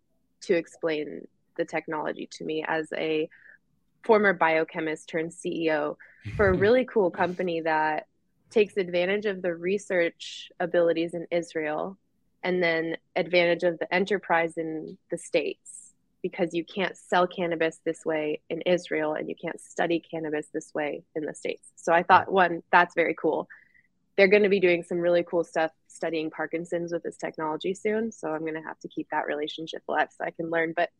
to 0.43 0.55
explain 0.55 1.27
the 1.57 1.65
technology 1.65 2.29
to 2.33 2.45
me 2.45 2.65
as 2.67 2.89
a 2.97 3.29
former 4.05 4.33
biochemist 4.33 5.09
turned 5.09 5.33
CEO 5.33 5.97
for 6.37 6.49
a 6.49 6.57
really 6.57 6.85
cool 6.93 7.11
company 7.11 7.63
that 7.63 8.07
takes 8.51 8.77
advantage 8.77 9.27
of 9.27 9.43
the 9.43 9.55
research 9.55 10.51
abilities 10.61 11.13
in 11.13 11.27
Israel 11.31 11.99
and 12.43 12.63
then 12.63 12.97
advantage 13.17 13.65
of 13.65 13.79
the 13.79 13.93
enterprise 13.93 14.57
in 14.57 14.97
the 15.11 15.19
States 15.19 15.88
because 16.23 16.53
you 16.53 16.65
can't 16.65 16.97
sell 16.97 17.27
cannabis 17.27 17.81
this 17.85 18.05
way 18.05 18.41
in 18.51 18.61
Israel 18.63 19.15
and 19.15 19.29
you 19.29 19.35
can't 19.41 19.61
study 19.61 20.01
cannabis 20.01 20.49
this 20.53 20.73
way 20.75 21.05
in 21.15 21.25
the 21.25 21.35
States. 21.35 21.69
So 21.77 21.93
I 21.93 22.03
thought, 22.03 22.31
one, 22.31 22.63
that's 22.73 22.95
very 22.95 23.15
cool. 23.15 23.49
They're 24.17 24.29
going 24.29 24.43
to 24.43 24.49
be 24.49 24.61
doing 24.61 24.83
some 24.83 24.99
really 24.99 25.23
cool 25.23 25.45
stuff 25.45 25.71
studying 25.87 26.31
Parkinson's 26.31 26.93
with 26.93 27.05
this 27.05 27.17
technology 27.17 27.73
soon. 27.73 28.11
So 28.11 28.29
I'm 28.29 28.41
going 28.41 28.55
to 28.55 28.67
have 28.67 28.79
to 28.81 28.89
keep 28.89 29.09
that 29.11 29.27
relationship 29.27 29.83
alive 29.89 30.09
so 30.11 30.25
I 30.25 30.31
can 30.31 30.51
learn. 30.51 30.73
But 30.77 30.91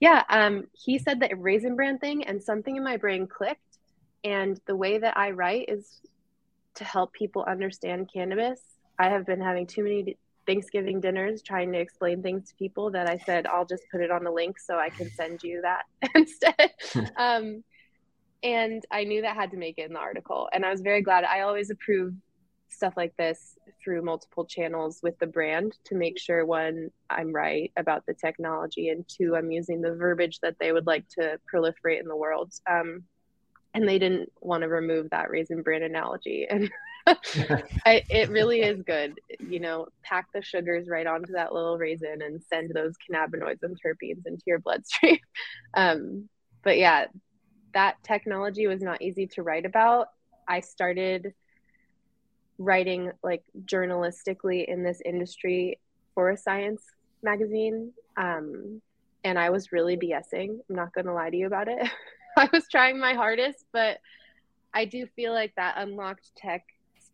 yeah, 0.00 0.22
um, 0.28 0.66
he 0.72 0.98
said 0.98 1.18
the 1.18 1.34
raisin 1.36 1.76
bran 1.76 1.98
thing, 1.98 2.24
and 2.24 2.42
something 2.42 2.76
in 2.76 2.84
my 2.84 2.96
brain 2.96 3.26
clicked. 3.26 3.60
And 4.22 4.60
the 4.66 4.76
way 4.76 4.98
that 4.98 5.16
I 5.16 5.30
write 5.30 5.68
is 5.68 6.00
to 6.76 6.84
help 6.84 7.12
people 7.12 7.44
understand 7.44 8.10
cannabis. 8.12 8.60
I 8.98 9.08
have 9.08 9.26
been 9.26 9.40
having 9.40 9.66
too 9.66 9.82
many 9.82 10.16
Thanksgiving 10.46 11.00
dinners 11.00 11.42
trying 11.42 11.72
to 11.72 11.78
explain 11.78 12.22
things 12.22 12.48
to 12.48 12.54
people 12.56 12.90
that 12.92 13.08
I 13.08 13.18
said 13.18 13.46
I'll 13.46 13.66
just 13.66 13.84
put 13.90 14.00
it 14.00 14.10
on 14.10 14.24
the 14.24 14.30
link 14.30 14.58
so 14.58 14.78
I 14.78 14.90
can 14.90 15.10
send 15.10 15.42
you 15.42 15.62
that 15.62 15.84
instead. 16.14 16.72
um, 17.16 17.64
and 18.42 18.84
I 18.90 19.04
knew 19.04 19.22
that 19.22 19.36
had 19.36 19.50
to 19.52 19.56
make 19.56 19.78
it 19.78 19.86
in 19.86 19.94
the 19.94 20.00
article, 20.00 20.48
and 20.52 20.64
I 20.64 20.70
was 20.70 20.82
very 20.82 21.02
glad. 21.02 21.24
I 21.24 21.40
always 21.40 21.70
approve 21.70 22.14
stuff 22.68 22.94
like 22.96 23.16
this 23.16 23.56
through 23.82 24.02
multiple 24.02 24.44
channels 24.44 25.00
with 25.02 25.18
the 25.18 25.26
brand 25.26 25.76
to 25.84 25.94
make 25.94 26.18
sure 26.18 26.44
one 26.44 26.90
I'm 27.08 27.32
right 27.32 27.72
about 27.76 28.04
the 28.06 28.14
technology, 28.14 28.90
and 28.90 29.08
two 29.08 29.34
I'm 29.36 29.50
using 29.50 29.80
the 29.80 29.94
verbiage 29.94 30.40
that 30.40 30.56
they 30.60 30.72
would 30.72 30.86
like 30.86 31.08
to 31.18 31.38
proliferate 31.52 32.00
in 32.00 32.08
the 32.08 32.16
world. 32.16 32.52
Um, 32.70 33.04
and 33.74 33.88
they 33.88 33.98
didn't 33.98 34.30
want 34.40 34.62
to 34.62 34.68
remove 34.68 35.10
that 35.10 35.30
raisin 35.30 35.62
bran 35.62 35.82
analogy 35.82 36.46
and 36.50 36.70
I, 37.86 38.02
it 38.08 38.30
really 38.30 38.60
is 38.60 38.82
good. 38.82 39.20
You 39.38 39.60
know, 39.60 39.88
pack 40.02 40.28
the 40.32 40.42
sugars 40.42 40.88
right 40.88 41.06
onto 41.06 41.32
that 41.32 41.52
little 41.52 41.76
raisin 41.76 42.22
and 42.22 42.42
send 42.42 42.70
those 42.74 42.94
cannabinoids 42.96 43.62
and 43.62 43.78
terpenes 43.80 44.26
into 44.26 44.42
your 44.46 44.58
bloodstream. 44.58 45.18
Um, 45.76 46.28
but 46.62 46.78
yeah, 46.78 47.06
that 47.74 47.96
technology 48.04 48.68
was 48.68 48.80
not 48.80 49.02
easy 49.02 49.26
to 49.26 49.42
write 49.42 49.66
about. 49.66 50.06
I 50.46 50.60
started 50.60 51.34
writing 52.58 53.10
like 53.24 53.42
journalistically 53.64 54.66
in 54.66 54.84
this 54.84 55.02
industry 55.04 55.80
for 56.14 56.30
a 56.30 56.36
science 56.36 56.82
magazine. 57.22 57.92
Um, 58.16 58.80
and 59.24 59.38
I 59.38 59.50
was 59.50 59.72
really 59.72 59.96
BSing. 59.96 60.58
I'm 60.68 60.76
not 60.76 60.92
going 60.92 61.06
to 61.06 61.12
lie 61.12 61.30
to 61.30 61.36
you 61.36 61.46
about 61.46 61.68
it. 61.68 61.88
I 62.36 62.48
was 62.52 62.66
trying 62.70 63.00
my 63.00 63.14
hardest, 63.14 63.64
but 63.72 63.98
I 64.72 64.84
do 64.84 65.06
feel 65.16 65.32
like 65.32 65.54
that 65.56 65.76
Unlokt 65.76 66.30
tech 66.36 66.64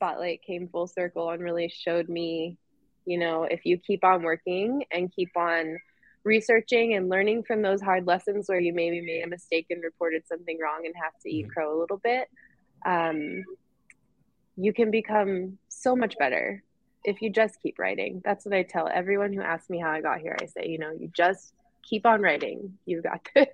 spotlight 0.01 0.43
came 0.43 0.67
full 0.67 0.87
circle 0.87 1.29
and 1.31 1.43
really 1.43 1.69
showed 1.69 2.09
me, 2.09 2.57
you 3.05 3.19
know, 3.19 3.45
if 3.45 3.67
you 3.67 3.77
keep 3.77 4.03
on 4.03 4.23
working 4.23 4.83
and 4.91 5.13
keep 5.13 5.31
on 5.37 5.77
researching 6.25 6.95
and 6.95 7.11
learning 7.11 7.43
from 7.43 7.61
those 7.61 7.83
hard 7.83 8.07
lessons 8.07 8.49
where 8.49 8.61
you 8.61 8.73
maybe 8.73 9.03
made 9.03 9.23
a 9.23 9.29
mistake 9.29 9.67
and 9.69 9.83
reported 9.83 10.27
something 10.27 10.59
wrong 10.63 10.83
and 10.87 10.95
have 11.03 11.13
to 11.23 11.31
eat 11.31 11.45
mm-hmm. 11.45 11.53
crow 11.53 11.79
a 11.79 11.81
little 11.81 11.99
bit, 11.99 12.29
um, 12.87 13.45
you 14.57 14.73
can 14.73 14.91
become 14.91 15.59
so 15.69 15.95
much 15.95 16.17
better 16.19 16.63
if 17.05 17.21
you 17.21 17.31
just 17.31 17.61
keep 17.63 17.79
writing. 17.79 18.23
That's 18.25 18.47
what 18.47 18.55
I 18.55 18.63
tell 18.63 18.89
everyone 18.89 19.35
who 19.35 19.43
asks 19.43 19.69
me 19.69 19.81
how 19.81 19.91
I 19.91 20.01
got 20.01 20.21
here. 20.21 20.37
I 20.41 20.47
say, 20.47 20.67
you 20.67 20.79
know, 20.79 20.93
you 20.93 21.11
just 21.15 21.53
keep 21.83 22.07
on 22.07 22.23
writing. 22.23 22.79
You've 22.87 23.05
got 23.05 23.21
this. 23.35 23.49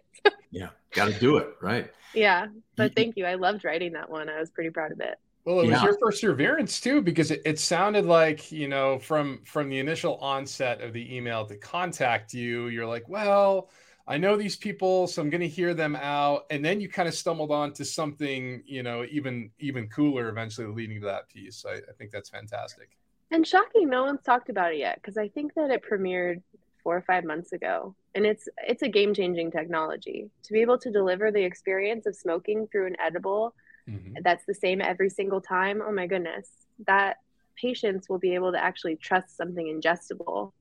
yeah, 0.52 0.68
got 0.92 1.06
to 1.06 1.18
do 1.18 1.38
it, 1.38 1.48
right? 1.60 1.90
Yeah, 2.14 2.46
but 2.76 2.94
thank 2.94 3.16
you. 3.16 3.26
I 3.26 3.34
loved 3.34 3.64
writing 3.64 3.94
that 3.94 4.10
one. 4.10 4.28
I 4.28 4.38
was 4.38 4.50
pretty 4.50 4.70
proud 4.70 4.92
of 4.92 5.00
it. 5.00 5.18
Well, 5.46 5.60
it 5.60 5.70
was 5.70 5.82
your 5.82 5.96
perseverance 5.96 6.80
too, 6.80 7.00
because 7.00 7.30
it, 7.30 7.40
it 7.44 7.60
sounded 7.60 8.04
like 8.04 8.50
you 8.50 8.66
know 8.66 8.98
from 8.98 9.42
from 9.44 9.68
the 9.68 9.78
initial 9.78 10.16
onset 10.16 10.80
of 10.80 10.92
the 10.92 11.16
email 11.16 11.46
to 11.46 11.56
contact 11.56 12.34
you, 12.34 12.66
you're 12.66 12.84
like, 12.86 13.08
well, 13.08 13.70
I 14.08 14.18
know 14.18 14.36
these 14.36 14.56
people, 14.56 15.06
so 15.06 15.22
I'm 15.22 15.30
going 15.30 15.40
to 15.40 15.48
hear 15.48 15.72
them 15.72 15.94
out, 15.94 16.46
and 16.50 16.64
then 16.64 16.80
you 16.80 16.88
kind 16.88 17.08
of 17.08 17.14
stumbled 17.14 17.52
onto 17.52 17.84
something, 17.84 18.64
you 18.66 18.82
know, 18.82 19.06
even 19.08 19.52
even 19.60 19.86
cooler, 19.88 20.28
eventually 20.28 20.66
leading 20.66 21.00
to 21.00 21.06
that 21.06 21.28
piece. 21.28 21.64
I, 21.64 21.74
I 21.74 21.92
think 21.96 22.10
that's 22.10 22.28
fantastic. 22.28 22.90
And 23.30 23.46
shocking, 23.46 23.88
no 23.88 24.02
one's 24.02 24.22
talked 24.22 24.48
about 24.48 24.72
it 24.72 24.78
yet 24.78 24.96
because 24.96 25.16
I 25.16 25.28
think 25.28 25.54
that 25.54 25.70
it 25.70 25.84
premiered 25.88 26.42
four 26.82 26.96
or 26.96 27.02
five 27.02 27.24
months 27.24 27.52
ago, 27.52 27.94
and 28.16 28.26
it's 28.26 28.48
it's 28.66 28.82
a 28.82 28.88
game 28.88 29.14
changing 29.14 29.52
technology 29.52 30.28
to 30.42 30.52
be 30.52 30.60
able 30.60 30.78
to 30.78 30.90
deliver 30.90 31.30
the 31.30 31.44
experience 31.44 32.06
of 32.06 32.16
smoking 32.16 32.66
through 32.66 32.88
an 32.88 32.96
edible 33.00 33.54
mm-hmm. 33.88 34.14
that's 34.22 34.44
the 34.46 34.54
same 34.54 34.80
every 34.80 35.10
single 35.10 35.40
time, 35.40 35.82
oh 35.84 35.92
my 35.92 36.06
goodness, 36.06 36.48
that 36.86 37.18
patients 37.56 38.08
will 38.08 38.18
be 38.18 38.34
able 38.34 38.52
to 38.52 38.62
actually 38.62 38.96
trust 38.96 39.36
something 39.36 39.66
ingestible 39.66 40.52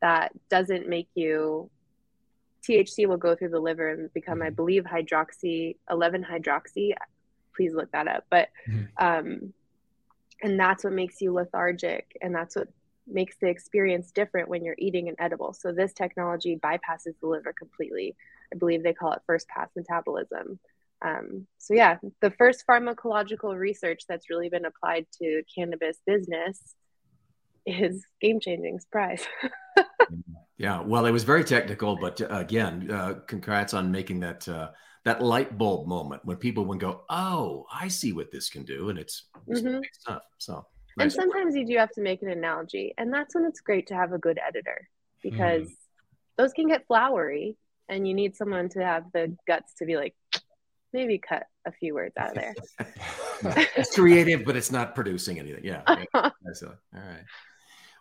that 0.00 0.32
doesn't 0.48 0.88
make 0.88 1.08
you 1.14 1.70
THC 2.68 3.06
will 3.06 3.16
go 3.16 3.34
through 3.34 3.50
the 3.50 3.60
liver 3.60 3.88
and 3.88 4.12
become, 4.12 4.38
mm-hmm. 4.38 4.48
I 4.48 4.50
believe, 4.50 4.84
hydroxy 4.84 5.76
11 5.90 6.24
hydroxy. 6.24 6.92
Please 7.56 7.74
look 7.74 7.90
that 7.92 8.08
up. 8.08 8.24
But, 8.30 8.48
mm-hmm. 8.68 9.04
um, 9.04 9.52
and 10.42 10.58
that's 10.58 10.84
what 10.84 10.92
makes 10.92 11.20
you 11.20 11.32
lethargic, 11.32 12.16
and 12.20 12.34
that's 12.34 12.54
what 12.54 12.68
makes 13.06 13.36
the 13.40 13.48
experience 13.48 14.12
different 14.12 14.48
when 14.48 14.64
you're 14.64 14.76
eating 14.78 15.08
an 15.08 15.16
edible. 15.18 15.52
So 15.52 15.72
this 15.72 15.92
technology 15.92 16.56
bypasses 16.56 17.14
the 17.20 17.26
liver 17.26 17.52
completely. 17.52 18.14
I 18.52 18.56
believe 18.56 18.82
they 18.82 18.92
call 18.92 19.12
it 19.12 19.22
first 19.26 19.48
pass 19.48 19.68
metabolism. 19.74 20.58
Um, 21.04 21.46
so 21.58 21.74
yeah, 21.74 21.98
the 22.20 22.30
first 22.32 22.64
pharmacological 22.68 23.56
research 23.56 24.02
that's 24.08 24.30
really 24.30 24.48
been 24.48 24.64
applied 24.64 25.06
to 25.22 25.42
cannabis 25.54 25.98
business 26.06 26.74
is 27.66 28.04
game 28.20 28.40
changing. 28.40 28.80
Surprise. 28.80 29.24
yeah, 30.58 30.80
well, 30.80 31.06
it 31.06 31.12
was 31.12 31.24
very 31.24 31.44
technical, 31.44 31.96
but 31.96 32.20
uh, 32.20 32.26
again, 32.30 32.90
uh, 32.90 33.14
congrats 33.26 33.74
on 33.74 33.90
making 33.90 34.20
that 34.20 34.48
uh, 34.48 34.70
that 35.04 35.22
light 35.22 35.56
bulb 35.56 35.86
moment 35.86 36.24
when 36.24 36.36
people 36.36 36.64
would 36.66 36.80
go, 36.80 37.02
"Oh, 37.08 37.66
I 37.72 37.88
see 37.88 38.12
what 38.12 38.32
this 38.32 38.48
can 38.48 38.64
do," 38.64 38.88
and 38.88 38.98
it's, 38.98 39.28
it's 39.46 39.60
mm-hmm. 39.60 39.80
stuff. 39.92 40.22
So, 40.38 40.66
nice 40.96 41.04
and 41.04 41.12
sometimes 41.12 41.54
you 41.54 41.66
do 41.66 41.76
have 41.76 41.90
to 41.92 42.02
make 42.02 42.22
an 42.22 42.30
analogy, 42.30 42.94
and 42.98 43.12
that's 43.12 43.34
when 43.34 43.44
it's 43.44 43.60
great 43.60 43.86
to 43.88 43.94
have 43.94 44.12
a 44.12 44.18
good 44.18 44.38
editor 44.46 44.88
because 45.22 45.68
mm. 45.68 45.76
those 46.36 46.52
can 46.52 46.68
get 46.68 46.86
flowery, 46.86 47.56
and 47.88 48.06
you 48.06 48.14
need 48.14 48.36
someone 48.36 48.68
to 48.70 48.84
have 48.84 49.04
the 49.12 49.36
guts 49.46 49.74
to 49.78 49.86
be 49.86 49.96
like, 49.96 50.14
maybe 50.92 51.18
cut 51.18 51.44
a 51.66 51.72
few 51.72 51.94
words 51.94 52.14
out 52.16 52.30
of 52.30 52.34
there. 52.34 52.54
it's 53.76 53.94
creative, 53.94 54.44
but 54.44 54.56
it's 54.56 54.72
not 54.72 54.94
producing 54.94 55.38
anything. 55.38 55.64
Yeah. 55.64 55.82
All 56.14 56.32
right. 56.94 57.24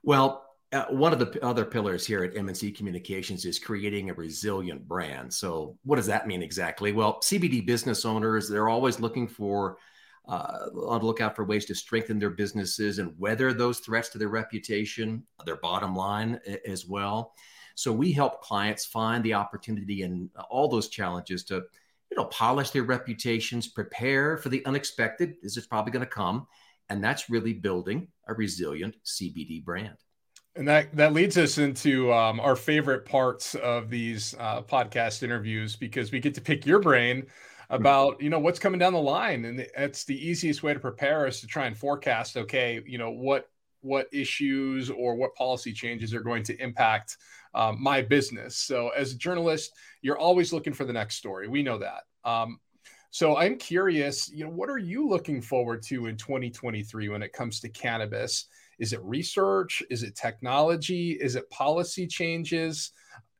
Well, 0.04 0.47
uh, 0.73 0.86
one 0.89 1.13
of 1.13 1.19
the 1.19 1.43
other 1.45 1.63
pillars 1.63 2.06
here 2.06 2.23
at 2.23 2.34
MNC 2.34 2.76
Communications 2.76 3.45
is 3.45 3.58
creating 3.58 4.10
a 4.10 4.13
resilient 4.13 4.86
brand. 4.86 5.34
So, 5.34 5.78
what 5.84 5.95
does 5.95 6.08
that 6.08 6.28
mean 6.28 6.41
exactly? 6.41 6.91
Well, 6.91 7.19
CBD 7.21 7.65
business 7.65 8.04
owners, 8.04 8.50
they're 8.50 8.67
always 8.67 9.00
looking 9.00 9.30
for, 9.30 9.78
uh, 10.28 10.67
on 10.88 11.00
the 11.00 11.06
lookout 11.06 11.38
for 11.38 11.45
ways 11.45 11.65
to 11.65 11.76
strengthen 11.76 12.19
their 12.19 12.32
businesses 12.32 13.00
and 13.00 13.17
weather 13.17 13.54
those 13.54 13.80
threats 13.80 14.10
to 14.10 14.17
their 14.17 14.28
reputation, 14.28 15.26
their 15.45 15.56
bottom 15.58 15.95
line 15.95 16.39
as 16.67 16.86
well. 16.86 17.34
So, 17.76 17.93
we 17.93 18.12
help 18.12 18.41
clients 18.41 18.86
find 18.86 19.23
the 19.23 19.36
opportunity 19.36 20.02
in 20.02 20.30
all 20.50 20.67
those 20.67 20.89
challenges 20.89 21.45
to 21.45 21.63
you 22.11 22.17
know, 22.17 22.25
polish 22.25 22.71
their 22.71 22.83
reputations, 22.83 23.67
prepare 23.67 24.37
for 24.37 24.49
the 24.49 24.65
unexpected. 24.65 25.35
This 25.41 25.57
is 25.57 25.67
probably 25.67 25.91
going 25.91 26.05
to 26.05 26.11
come. 26.11 26.47
And 26.89 27.03
that's 27.03 27.29
really 27.29 27.53
building 27.53 28.07
a 28.27 28.33
resilient 28.33 28.95
CBD 29.05 29.63
brand. 29.63 29.97
And 30.55 30.67
that, 30.67 30.95
that 30.95 31.13
leads 31.13 31.37
us 31.37 31.57
into 31.57 32.11
um, 32.11 32.39
our 32.39 32.55
favorite 32.55 33.05
parts 33.05 33.53
of 33.55 33.89
these 33.89 34.33
uh, 34.39 34.63
podcast 34.63 35.21
interviews 35.21 35.75
because 35.75 36.11
we 36.11 36.19
get 36.19 36.33
to 36.35 36.41
pick 36.41 36.65
your 36.65 36.79
brain 36.79 37.27
about 37.69 38.21
you 38.21 38.29
know 38.29 38.39
what's 38.39 38.59
coming 38.59 38.79
down 38.79 38.93
the 38.93 38.99
line 38.99 39.43
and 39.43 39.59
it's 39.77 40.05
the 40.05 40.15
easiest 40.25 40.63
way 40.63 40.73
to 40.73 40.79
prepare 40.79 41.27
us 41.27 41.41
to 41.41 41.47
try 41.47 41.65
and 41.65 41.77
forecast 41.77 42.37
okay 42.37 42.81
you 42.85 42.97
know 42.97 43.11
what 43.11 43.49
what 43.81 44.07
issues 44.11 44.89
or 44.89 45.15
what 45.15 45.35
policy 45.35 45.73
changes 45.73 46.13
are 46.13 46.21
going 46.21 46.43
to 46.43 46.57
impact 46.61 47.17
um, 47.57 47.81
my 47.81 48.03
business. 48.03 48.55
So, 48.55 48.89
as 48.89 49.11
a 49.11 49.17
journalist, 49.17 49.73
you're 50.03 50.17
always 50.17 50.53
looking 50.53 50.73
for 50.73 50.85
the 50.85 50.93
next 50.93 51.15
story. 51.15 51.47
We 51.47 51.63
know 51.63 51.79
that. 51.79 52.03
Um, 52.23 52.59
so, 53.09 53.35
I'm 53.35 53.57
curious, 53.57 54.29
you 54.31 54.45
know, 54.45 54.51
what 54.51 54.69
are 54.69 54.77
you 54.77 55.09
looking 55.09 55.41
forward 55.41 55.81
to 55.87 56.05
in 56.05 56.17
2023 56.17 57.09
when 57.09 57.23
it 57.23 57.33
comes 57.33 57.59
to 57.61 57.69
cannabis? 57.69 58.45
Is 58.77 58.93
it 58.93 59.01
research? 59.03 59.81
Is 59.89 60.03
it 60.03 60.15
technology? 60.15 61.13
Is 61.13 61.35
it 61.35 61.49
policy 61.49 62.05
changes? 62.05 62.91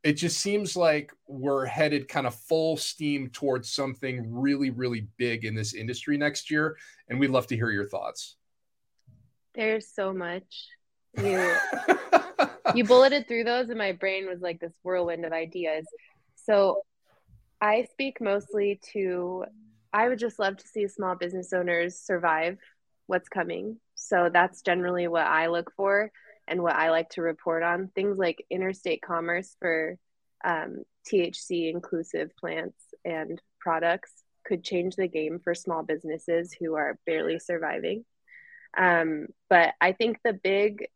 It 0.04 0.14
just 0.14 0.40
seems 0.40 0.76
like 0.76 1.14
we're 1.28 1.66
headed 1.66 2.08
kind 2.08 2.26
of 2.26 2.34
full 2.34 2.76
steam 2.76 3.30
towards 3.30 3.70
something 3.70 4.32
really, 4.32 4.72
really 4.72 5.08
big 5.18 5.46
in 5.46 5.54
this 5.54 5.76
industry 5.76 6.18
next 6.18 6.50
year. 6.50 6.76
And 7.08 7.20
we'd 7.20 7.30
love 7.30 7.46
to 7.48 7.56
hear 7.56 7.70
your 7.70 7.88
thoughts. 7.88 8.36
There's 9.54 9.88
so 9.88 10.12
much. 10.12 10.70
You 11.18 11.56
you 12.76 12.84
bulleted 12.84 13.28
through 13.28 13.44
those 13.44 13.70
and 13.70 13.78
my 13.78 13.92
brain 13.92 14.28
was 14.28 14.42
like 14.42 14.60
this 14.60 14.74
whirlwind 14.84 15.26
of 15.26 15.34
ideas. 15.34 15.86
So 16.36 16.82
I 17.62 17.88
speak 17.92 18.22
mostly 18.22 18.80
to 18.94 19.46
I 19.94 20.10
would 20.10 20.20
just 20.20 20.40
love 20.40 20.58
to 20.58 20.68
see 20.68 20.88
small 20.88 21.16
business 21.16 21.54
owners 21.54 21.98
survive 21.98 22.58
what's 23.08 23.30
coming. 23.30 23.80
So 23.96 24.30
that's 24.32 24.62
generally 24.62 25.08
what 25.08 25.26
I 25.26 25.48
look 25.48 25.72
for 25.76 26.12
and 26.48 26.62
what 26.62 26.76
I 26.76 26.92
like 26.92 27.10
to 27.12 27.22
report 27.22 27.64
on. 27.64 27.90
Things 27.96 28.18
like 28.18 28.46
interstate 28.50 29.02
commerce 29.02 29.56
for 29.60 29.98
um, 30.44 30.84
THC 31.12 31.72
inclusive 31.72 32.36
plants 32.38 32.78
and 33.04 33.42
products 33.60 34.12
could 34.46 34.64
change 34.64 34.96
the 34.96 35.08
game 35.08 35.40
for 35.44 35.56
small 35.56 35.84
businesses 35.84 36.54
who 36.54 36.76
are 36.76 37.00
barely 37.06 37.40
surviving. 37.40 38.06
Um, 38.78 39.28
but 39.50 39.74
I 39.82 39.94
think 39.94 40.20
the 40.24 40.34
big 40.34 40.88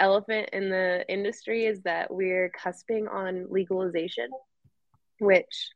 elephant 0.00 0.50
in 0.52 0.70
the 0.70 1.04
industry 1.08 1.66
is 1.66 1.82
that 1.82 2.12
we're 2.12 2.50
cusping 2.50 3.12
on 3.12 3.46
legalization, 3.50 4.28
which 5.20 5.70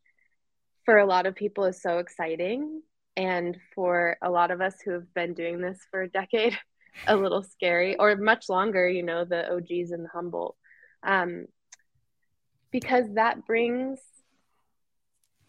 for 0.85 0.99
a 0.99 1.07
lot 1.07 1.27
of 1.27 1.35
people 1.35 1.65
is 1.65 1.81
so 1.81 1.99
exciting. 1.99 2.83
And 3.17 3.57
for 3.75 4.17
a 4.23 4.31
lot 4.31 4.51
of 4.51 4.61
us 4.61 4.75
who 4.85 4.93
have 4.93 5.13
been 5.13 5.35
doing 5.35 5.61
this 5.61 5.79
for 5.91 6.03
a 6.03 6.09
decade, 6.09 6.57
a 7.07 7.17
little 7.17 7.43
scary 7.43 7.97
or 7.97 8.17
much 8.17 8.49
longer, 8.49 8.89
you 8.89 9.03
know, 9.03 9.25
the 9.25 9.53
OGs 9.53 9.91
and 9.91 10.05
the 10.05 10.11
Humboldt. 10.13 10.57
Um, 11.03 11.47
because 12.71 13.07
that 13.15 13.47
brings 13.47 13.99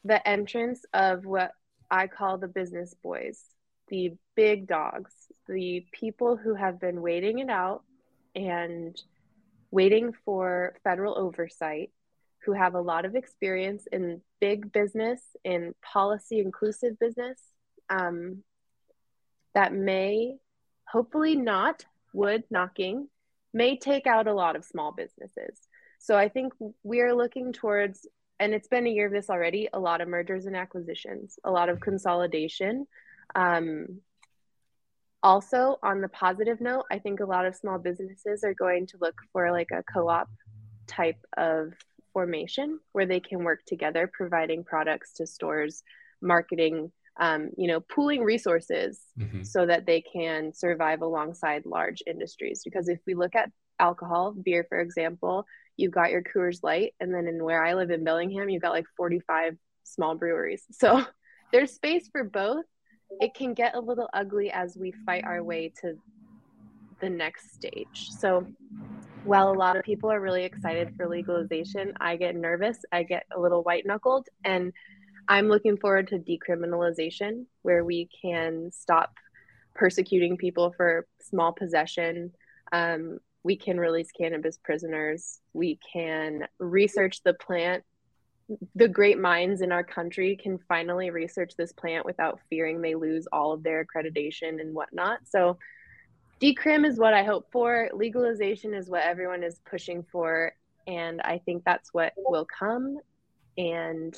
the 0.04 0.26
entrance 0.28 0.86
of 0.94 1.26
what 1.26 1.52
I 1.92 2.08
call 2.08 2.38
the 2.38 2.48
business 2.48 2.96
boys, 3.04 3.44
the 3.90 4.14
big 4.36 4.68
dogs, 4.68 5.12
the 5.48 5.86
people 5.92 6.38
who 6.38 6.54
have 6.54 6.80
been 6.80 7.02
waiting 7.02 7.40
it 7.40 7.50
out 7.50 7.84
and 8.36 9.02
waiting 9.72 10.14
for 10.26 10.76
federal 10.84 11.18
oversight, 11.18 11.92
who 12.46 12.54
have 12.54 12.74
a 12.74 12.82
lot 12.82 13.06
of 13.06 13.16
experience 13.16 13.86
in 13.92 14.22
big 14.40 14.72
business, 14.72 15.22
in 15.44 15.76
policy 15.82 16.40
inclusive 16.40 16.98
business, 16.98 17.40
um, 17.90 18.44
that 19.54 19.74
may, 19.74 20.36
hopefully 20.86 21.36
not, 21.36 21.86
wood 22.14 22.44
knocking, 22.50 23.08
may 23.54 23.78
take 23.78 24.08
out 24.08 24.28
a 24.28 24.34
lot 24.34 24.56
of 24.56 24.64
small 24.64 24.92
businesses. 24.92 25.60
So 26.00 26.16
I 26.16 26.30
think 26.30 26.54
we 26.84 27.02
are 27.02 27.14
looking 27.14 27.52
towards, 27.52 28.08
and 28.40 28.54
it's 28.54 28.70
been 28.70 28.88
a 28.88 28.90
year 28.90 29.08
of 29.08 29.12
this 29.12 29.30
already, 29.30 29.68
a 29.74 29.80
lot 29.80 30.02
of 30.02 30.08
mergers 30.08 30.46
and 30.46 30.56
acquisitions, 30.56 31.38
a 31.44 31.52
lot 31.52 31.70
of 31.70 31.80
consolidation. 31.80 32.88
Um, 33.36 34.02
also 35.22 35.78
on 35.84 36.02
the 36.02 36.08
positive 36.10 36.62
note 36.62 36.86
i 36.92 37.00
think 37.00 37.20
a 37.20 37.26
lot 37.26 37.46
of 37.46 37.56
small 37.56 37.78
businesses 37.78 38.44
are 38.44 38.54
going 38.54 38.88
to 38.88 38.98
look 39.02 39.16
for 39.32 39.52
like 39.52 39.70
a 39.72 39.84
co-op 39.92 40.30
type 40.88 41.20
of 41.38 41.74
formation 42.14 42.80
where 42.94 43.06
they 43.06 43.20
can 43.20 43.44
work 43.44 43.60
together 43.66 44.10
providing 44.12 44.64
products 44.64 45.14
to 45.14 45.28
stores 45.28 45.84
marketing 46.22 46.92
um, 47.20 47.50
you 47.58 47.68
know 47.68 47.82
pooling 47.82 48.24
resources 48.24 49.02
mm-hmm. 49.20 49.44
so 49.44 49.66
that 49.66 49.86
they 49.86 50.02
can 50.02 50.54
survive 50.54 51.02
alongside 51.02 51.66
large 51.66 52.02
industries 52.08 52.62
because 52.64 52.88
if 52.88 53.00
we 53.06 53.14
look 53.14 53.36
at 53.36 53.52
alcohol 53.80 54.34
beer 54.34 54.66
for 54.68 54.80
example 54.80 55.46
you've 55.78 55.92
got 55.92 56.12
your 56.12 56.24
coors 56.24 56.60
light 56.64 56.94
and 57.00 57.14
then 57.14 57.28
in 57.28 57.44
where 57.44 57.64
i 57.64 57.74
live 57.74 57.92
in 57.92 58.04
bellingham 58.04 58.50
you've 58.50 58.62
got 58.62 58.72
like 58.72 58.86
45 58.98 59.58
small 59.84 60.16
breweries 60.16 60.64
so 60.72 61.04
there's 61.52 61.72
space 61.72 62.10
for 62.12 62.24
both 62.24 62.66
it 63.20 63.34
can 63.34 63.54
get 63.54 63.76
a 63.76 63.80
little 63.80 64.10
ugly 64.14 64.52
as 64.52 64.78
we 64.78 64.92
fight 65.06 65.24
our 65.26 65.44
way 65.44 65.72
to 65.82 65.96
the 67.02 67.10
next 67.10 67.54
stage. 67.54 68.10
So 68.10 68.46
while 69.24 69.52
a 69.52 69.54
lot 69.54 69.76
of 69.76 69.84
people 69.84 70.12
are 70.12 70.22
really 70.22 70.44
excited 70.44 70.94
for 70.96 71.08
legalization, 71.08 71.94
I 72.00 72.16
get 72.16 72.36
nervous, 72.36 72.78
I 72.92 73.04
get 73.04 73.26
a 73.36 73.40
little 73.40 73.64
white 73.64 73.86
knuckled, 73.86 74.28
and 74.44 74.74
I'm 75.28 75.48
looking 75.48 75.78
forward 75.78 76.08
to 76.10 76.18
decriminalization 76.20 77.46
where 77.62 77.86
we 77.86 78.10
can 78.22 78.72
stop 78.72 79.14
persecuting 79.76 80.38
people 80.38 80.74
for 80.76 81.06
small 81.22 81.54
possession. 81.54 82.32
Um, 82.72 83.20
we 83.44 83.56
can 83.56 83.80
release 83.80 84.12
cannabis 84.12 84.58
prisoners. 84.58 85.40
We 85.54 85.80
can 85.94 86.48
research 86.60 87.22
the 87.24 87.34
plant. 87.34 87.84
The 88.76 88.88
great 88.88 89.20
minds 89.20 89.62
in 89.62 89.72
our 89.72 89.84
country 89.84 90.36
can 90.36 90.60
finally 90.68 91.10
research 91.10 91.54
this 91.58 91.72
plant 91.72 92.06
without 92.06 92.40
fearing 92.50 92.82
they 92.82 92.96
lose 92.96 93.28
all 93.32 93.52
of 93.54 93.64
their 93.64 93.86
accreditation 93.86 94.60
and 94.60 94.74
whatnot. 94.74 95.20
So, 95.26 95.58
decrim 96.42 96.86
is 96.86 96.98
what 96.98 97.14
I 97.14 97.24
hope 97.24 97.52
for. 97.52 97.90
Legalization 97.94 98.74
is 98.74 98.90
what 98.90 99.04
everyone 99.04 99.44
is 99.44 99.60
pushing 99.70 100.04
for. 100.12 100.54
And 100.88 101.22
I 101.22 101.40
think 101.46 101.64
that's 101.64 101.94
what 101.94 102.14
will 102.18 102.48
come. 102.48 102.98
And 103.58 104.18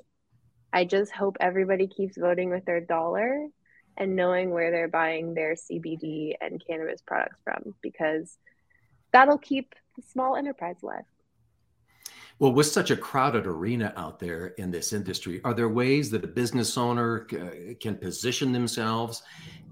I 0.72 0.86
just 0.86 1.12
hope 1.12 1.38
everybody 1.40 1.88
keeps 1.88 2.18
voting 2.18 2.50
with 2.50 2.64
their 2.66 2.80
dollar 2.80 3.48
and 3.98 4.16
knowing 4.16 4.52
where 4.52 4.72
they're 4.72 4.88
buying 4.88 5.34
their 5.34 5.56
CBD 5.56 6.36
and 6.40 6.64
cannabis 6.66 7.02
products 7.02 7.42
from 7.44 7.76
because 7.82 8.38
that'll 9.12 9.38
keep 9.38 9.76
the 9.98 10.02
small 10.02 10.36
enterprise 10.36 10.78
alive. 10.82 11.04
Well, 12.42 12.54
with 12.54 12.66
such 12.66 12.90
a 12.90 12.98
crowded 12.98 13.46
arena 13.46 13.94
out 13.96 14.20
there 14.20 14.48
in 14.58 14.72
this 14.72 14.94
industry, 14.94 15.42
are 15.44 15.54
there 15.54 15.70
ways 15.70 16.10
that 16.10 16.24
a 16.24 16.28
business 16.28 16.76
owner 16.76 17.28
uh, 17.34 17.76
can 17.80 17.96
position 17.96 18.52
themselves 18.52 19.22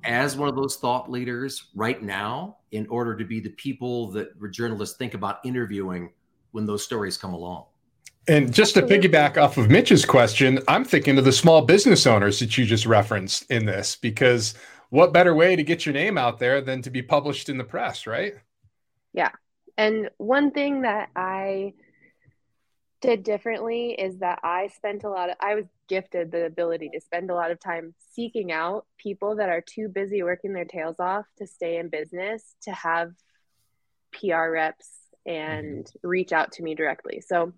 as 0.03 0.38
one 0.38 0.47
of 0.47 0.55
those 0.55 0.75
thought 0.75 1.10
leaders 1.10 1.69
right 1.73 1.99
now 1.99 2.58
in 2.69 2.86
order 2.86 3.17
to 3.17 3.25
be 3.25 3.39
the 3.39 3.49
people 3.49 4.12
that 4.12 4.29
journalists 4.51 4.97
think 4.97 5.15
about 5.15 5.39
interviewing 5.43 6.12
when 6.51 6.67
those 6.67 6.84
stories 6.84 7.17
come 7.17 7.34
along? 7.34 7.65
And 8.27 8.53
just 8.53 8.75
to 8.75 8.84
piggyback 8.84 9.38
off 9.38 9.58
of 9.58 9.71
Mitch's 9.71 10.05
question, 10.05 10.60
I'm 10.67 10.86
thinking 10.86 11.17
of 11.17 11.25
the 11.25 11.32
small 11.32 11.63
business 11.63 12.05
owners 12.05 12.38
that 12.38 12.55
you 12.55 12.67
just 12.67 12.86
referenced 12.86 13.49
in 13.49 13.65
this, 13.65 13.95
because 13.95 14.53
what 14.91 15.12
better 15.12 15.34
way 15.34 15.55
to 15.55 15.63
get 15.63 15.88
your 15.88 15.93
name 15.93 16.19
out 16.19 16.38
there 16.38 16.62
than 16.62 16.84
to 16.84 16.91
be 16.91 17.01
published 17.01 17.49
in 17.49 17.58
the 17.58 17.63
press, 17.63 18.05
right? 18.05 18.36
Yeah. 19.12 19.32
And 19.75 20.12
one 20.17 20.51
thing 20.51 20.84
that 20.84 21.10
I 21.15 21.73
did 23.01 23.23
differently 23.23 23.91
is 23.91 24.19
that 24.19 24.39
I 24.43 24.67
spent 24.75 25.03
a 25.03 25.09
lot 25.09 25.29
of, 25.29 25.35
I 25.39 25.55
was 25.55 25.65
gifted 25.88 26.31
the 26.31 26.45
ability 26.45 26.89
to 26.93 27.01
spend 27.01 27.29
a 27.29 27.35
lot 27.35 27.51
of 27.51 27.59
time 27.59 27.93
seeking 28.13 28.51
out 28.51 28.85
people 28.97 29.38
that 29.38 29.49
are 29.49 29.62
too 29.62 29.88
busy 29.88 30.21
working 30.23 30.53
their 30.53 30.65
tails 30.65 30.97
off 30.99 31.25
to 31.38 31.47
stay 31.47 31.77
in 31.77 31.89
business 31.89 32.43
to 32.63 32.71
have 32.71 33.12
PR 34.12 34.49
reps 34.51 34.89
and 35.25 35.85
mm-hmm. 35.85 36.07
reach 36.07 36.33
out 36.33 36.53
to 36.53 36.63
me 36.63 36.75
directly. 36.75 37.21
So 37.21 37.53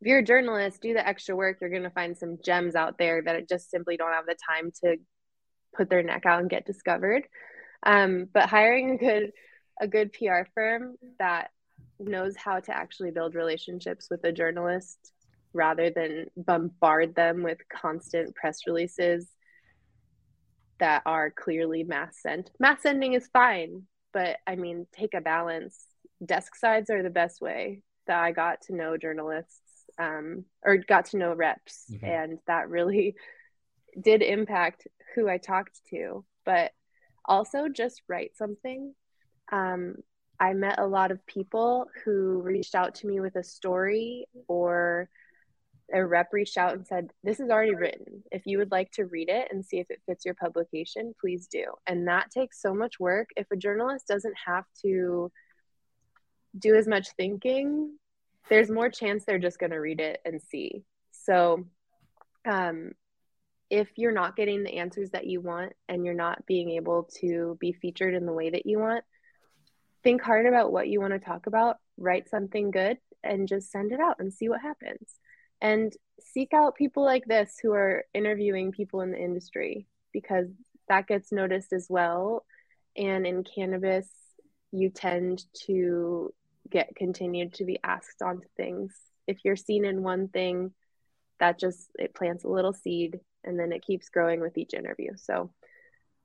if 0.00 0.06
you're 0.06 0.18
a 0.18 0.24
journalist, 0.24 0.82
do 0.82 0.92
the 0.92 1.06
extra 1.06 1.34
work. 1.34 1.58
You're 1.60 1.70
going 1.70 1.82
to 1.82 1.90
find 1.90 2.16
some 2.16 2.38
gems 2.44 2.74
out 2.74 2.98
there 2.98 3.22
that 3.22 3.48
just 3.48 3.70
simply 3.70 3.96
don't 3.96 4.12
have 4.12 4.26
the 4.26 4.36
time 4.48 4.70
to 4.82 4.96
put 5.74 5.88
their 5.88 6.02
neck 6.02 6.26
out 6.26 6.40
and 6.40 6.50
get 6.50 6.66
discovered. 6.66 7.26
Um, 7.82 8.28
but 8.32 8.48
hiring 8.48 8.90
a 8.92 8.98
good 8.98 9.32
a 9.80 9.88
good 9.88 10.12
PR 10.12 10.42
firm 10.54 10.94
that 11.18 11.50
knows 11.98 12.36
how 12.36 12.60
to 12.60 12.76
actually 12.76 13.10
build 13.10 13.34
relationships 13.34 14.08
with 14.10 14.24
a 14.24 14.32
journalist 14.32 15.12
rather 15.52 15.90
than 15.90 16.26
bombard 16.36 17.14
them 17.14 17.42
with 17.42 17.58
constant 17.68 18.34
press 18.34 18.60
releases 18.66 19.28
that 20.78 21.02
are 21.06 21.30
clearly 21.30 21.84
mass 21.84 22.18
sent. 22.20 22.50
Mass 22.58 22.82
sending 22.82 23.12
is 23.12 23.28
fine, 23.32 23.82
but 24.12 24.38
I 24.46 24.56
mean, 24.56 24.86
take 24.92 25.14
a 25.14 25.20
balance. 25.20 25.86
Desk 26.24 26.54
sides 26.56 26.90
are 26.90 27.02
the 27.02 27.10
best 27.10 27.40
way 27.40 27.82
that 28.06 28.18
I 28.18 28.32
got 28.32 28.62
to 28.62 28.74
know 28.74 28.96
journalists 28.96 29.60
um, 29.98 30.44
or 30.64 30.76
got 30.76 31.06
to 31.06 31.16
know 31.16 31.32
reps, 31.34 31.84
mm-hmm. 31.90 32.04
and 32.04 32.38
that 32.46 32.68
really 32.68 33.14
did 34.02 34.22
impact 34.22 34.86
who 35.14 35.28
I 35.28 35.38
talked 35.38 35.80
to. 35.90 36.24
But 36.44 36.72
also, 37.24 37.68
just 37.68 38.02
write 38.08 38.36
something. 38.36 38.94
Um, 39.52 39.96
I 40.40 40.52
met 40.52 40.78
a 40.78 40.86
lot 40.86 41.10
of 41.10 41.24
people 41.26 41.86
who 42.04 42.40
reached 42.42 42.74
out 42.74 42.96
to 42.96 43.06
me 43.06 43.20
with 43.20 43.36
a 43.36 43.44
story 43.44 44.26
or 44.48 45.08
a 45.92 46.04
rep 46.04 46.32
reached 46.32 46.56
out 46.56 46.74
and 46.74 46.86
said, 46.86 47.10
This 47.22 47.40
is 47.40 47.50
already 47.50 47.74
written. 47.74 48.22
If 48.32 48.46
you 48.46 48.58
would 48.58 48.70
like 48.70 48.90
to 48.92 49.04
read 49.04 49.28
it 49.28 49.48
and 49.50 49.64
see 49.64 49.78
if 49.78 49.90
it 49.90 50.02
fits 50.06 50.24
your 50.24 50.34
publication, 50.34 51.14
please 51.20 51.46
do. 51.46 51.64
And 51.86 52.08
that 52.08 52.30
takes 52.30 52.60
so 52.60 52.74
much 52.74 52.98
work. 52.98 53.28
If 53.36 53.46
a 53.50 53.56
journalist 53.56 54.08
doesn't 54.08 54.34
have 54.46 54.64
to 54.82 55.30
do 56.58 56.74
as 56.74 56.86
much 56.86 57.08
thinking 57.16 57.98
there's 58.48 58.70
more 58.70 58.88
chance 58.88 59.24
they're 59.24 59.38
just 59.38 59.58
going 59.58 59.70
to 59.70 59.78
read 59.78 60.00
it 60.00 60.20
and 60.24 60.40
see. 60.40 60.84
So, 61.12 61.64
um, 62.46 62.92
if 63.70 63.88
you're 63.96 64.12
not 64.12 64.36
getting 64.36 64.62
the 64.62 64.76
answers 64.76 65.10
that 65.10 65.26
you 65.26 65.40
want 65.40 65.72
and 65.88 66.04
you're 66.04 66.14
not 66.14 66.44
being 66.46 66.70
able 66.72 67.08
to 67.20 67.56
be 67.60 67.72
featured 67.72 68.14
in 68.14 68.26
the 68.26 68.32
way 68.32 68.50
that 68.50 68.66
you 68.66 68.78
want, 68.78 69.04
think 70.04 70.22
hard 70.22 70.46
about 70.46 70.70
what 70.70 70.88
you 70.88 71.00
want 71.00 71.14
to 71.14 71.18
talk 71.18 71.46
about, 71.46 71.78
write 71.96 72.28
something 72.28 72.70
good, 72.70 72.98
and 73.24 73.48
just 73.48 73.72
send 73.72 73.90
it 73.90 74.00
out 74.00 74.16
and 74.20 74.32
see 74.32 74.48
what 74.48 74.60
happens. 74.60 75.18
And 75.60 75.92
seek 76.20 76.52
out 76.52 76.76
people 76.76 77.04
like 77.04 77.24
this 77.24 77.58
who 77.60 77.72
are 77.72 78.04
interviewing 78.12 78.70
people 78.70 79.00
in 79.00 79.10
the 79.10 79.18
industry 79.18 79.86
because 80.12 80.46
that 80.88 81.06
gets 81.06 81.32
noticed 81.32 81.72
as 81.72 81.86
well. 81.88 82.44
And 82.96 83.26
in 83.26 83.42
cannabis, 83.42 84.08
you 84.70 84.90
tend 84.90 85.42
to 85.66 86.32
get 86.70 86.94
continued 86.96 87.54
to 87.54 87.64
be 87.64 87.78
asked 87.82 88.22
onto 88.22 88.46
things. 88.56 88.94
If 89.26 89.38
you're 89.44 89.56
seen 89.56 89.84
in 89.84 90.02
one 90.02 90.28
thing, 90.28 90.72
that 91.40 91.58
just 91.58 91.88
it 91.98 92.14
plants 92.14 92.44
a 92.44 92.48
little 92.48 92.72
seed 92.72 93.20
and 93.42 93.58
then 93.58 93.72
it 93.72 93.84
keeps 93.84 94.08
growing 94.08 94.40
with 94.40 94.56
each 94.56 94.74
interview. 94.74 95.12
So 95.16 95.50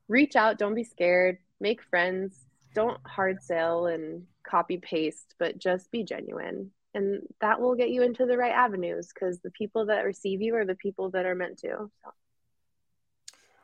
reach 0.07 0.35
out, 0.35 0.57
don't 0.57 0.75
be 0.75 0.83
scared, 0.83 1.37
make 1.59 1.81
friends, 1.83 2.35
don't 2.73 2.99
hard 3.05 3.41
sell 3.41 3.88
and 3.88 4.23
copy 4.43 4.77
paste, 4.77 5.36
but 5.39 5.58
just 5.58 5.91
be 5.91 6.03
genuine. 6.03 6.71
And 6.93 7.21
that 7.41 7.62
will 7.62 7.75
get 7.75 7.89
you 7.89 8.01
into 8.01 8.25
the 8.25 8.38
right 8.38 8.51
avenues 8.51 9.10
because 9.13 9.39
the 9.39 9.51
people 9.51 9.86
that 9.88 10.05
receive 10.05 10.41
you 10.41 10.55
are 10.55 10.65
the 10.65 10.75
people 10.75 11.12
that 11.12 11.25
are 11.25 11.36
meant 11.36 11.60
to. 11.60 11.91
So. 12.03 12.12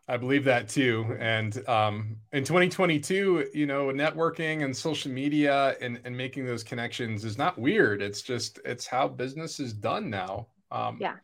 I 0.08 0.18
believe 0.18 0.44
that 0.44 0.70
too. 0.70 1.18
And 1.20 1.68
um, 1.68 2.18
in 2.32 2.44
2022, 2.44 3.50
you 3.54 3.66
know, 3.66 3.88
networking 3.88 4.64
and 4.64 4.76
social 4.76 5.12
media 5.12 5.76
and, 5.82 6.00
and 6.06 6.16
making 6.16 6.46
those 6.46 6.64
connections 6.64 7.26
is 7.26 7.40
not 7.40 7.58
weird. 7.58 8.04
It's 8.04 8.22
just, 8.22 8.60
it's 8.66 8.86
how 8.86 9.08
business 9.08 9.60
is 9.60 9.74
done 9.74 10.12
now. 10.12 10.48
Um, 10.72 10.98
yeah. 11.02 11.16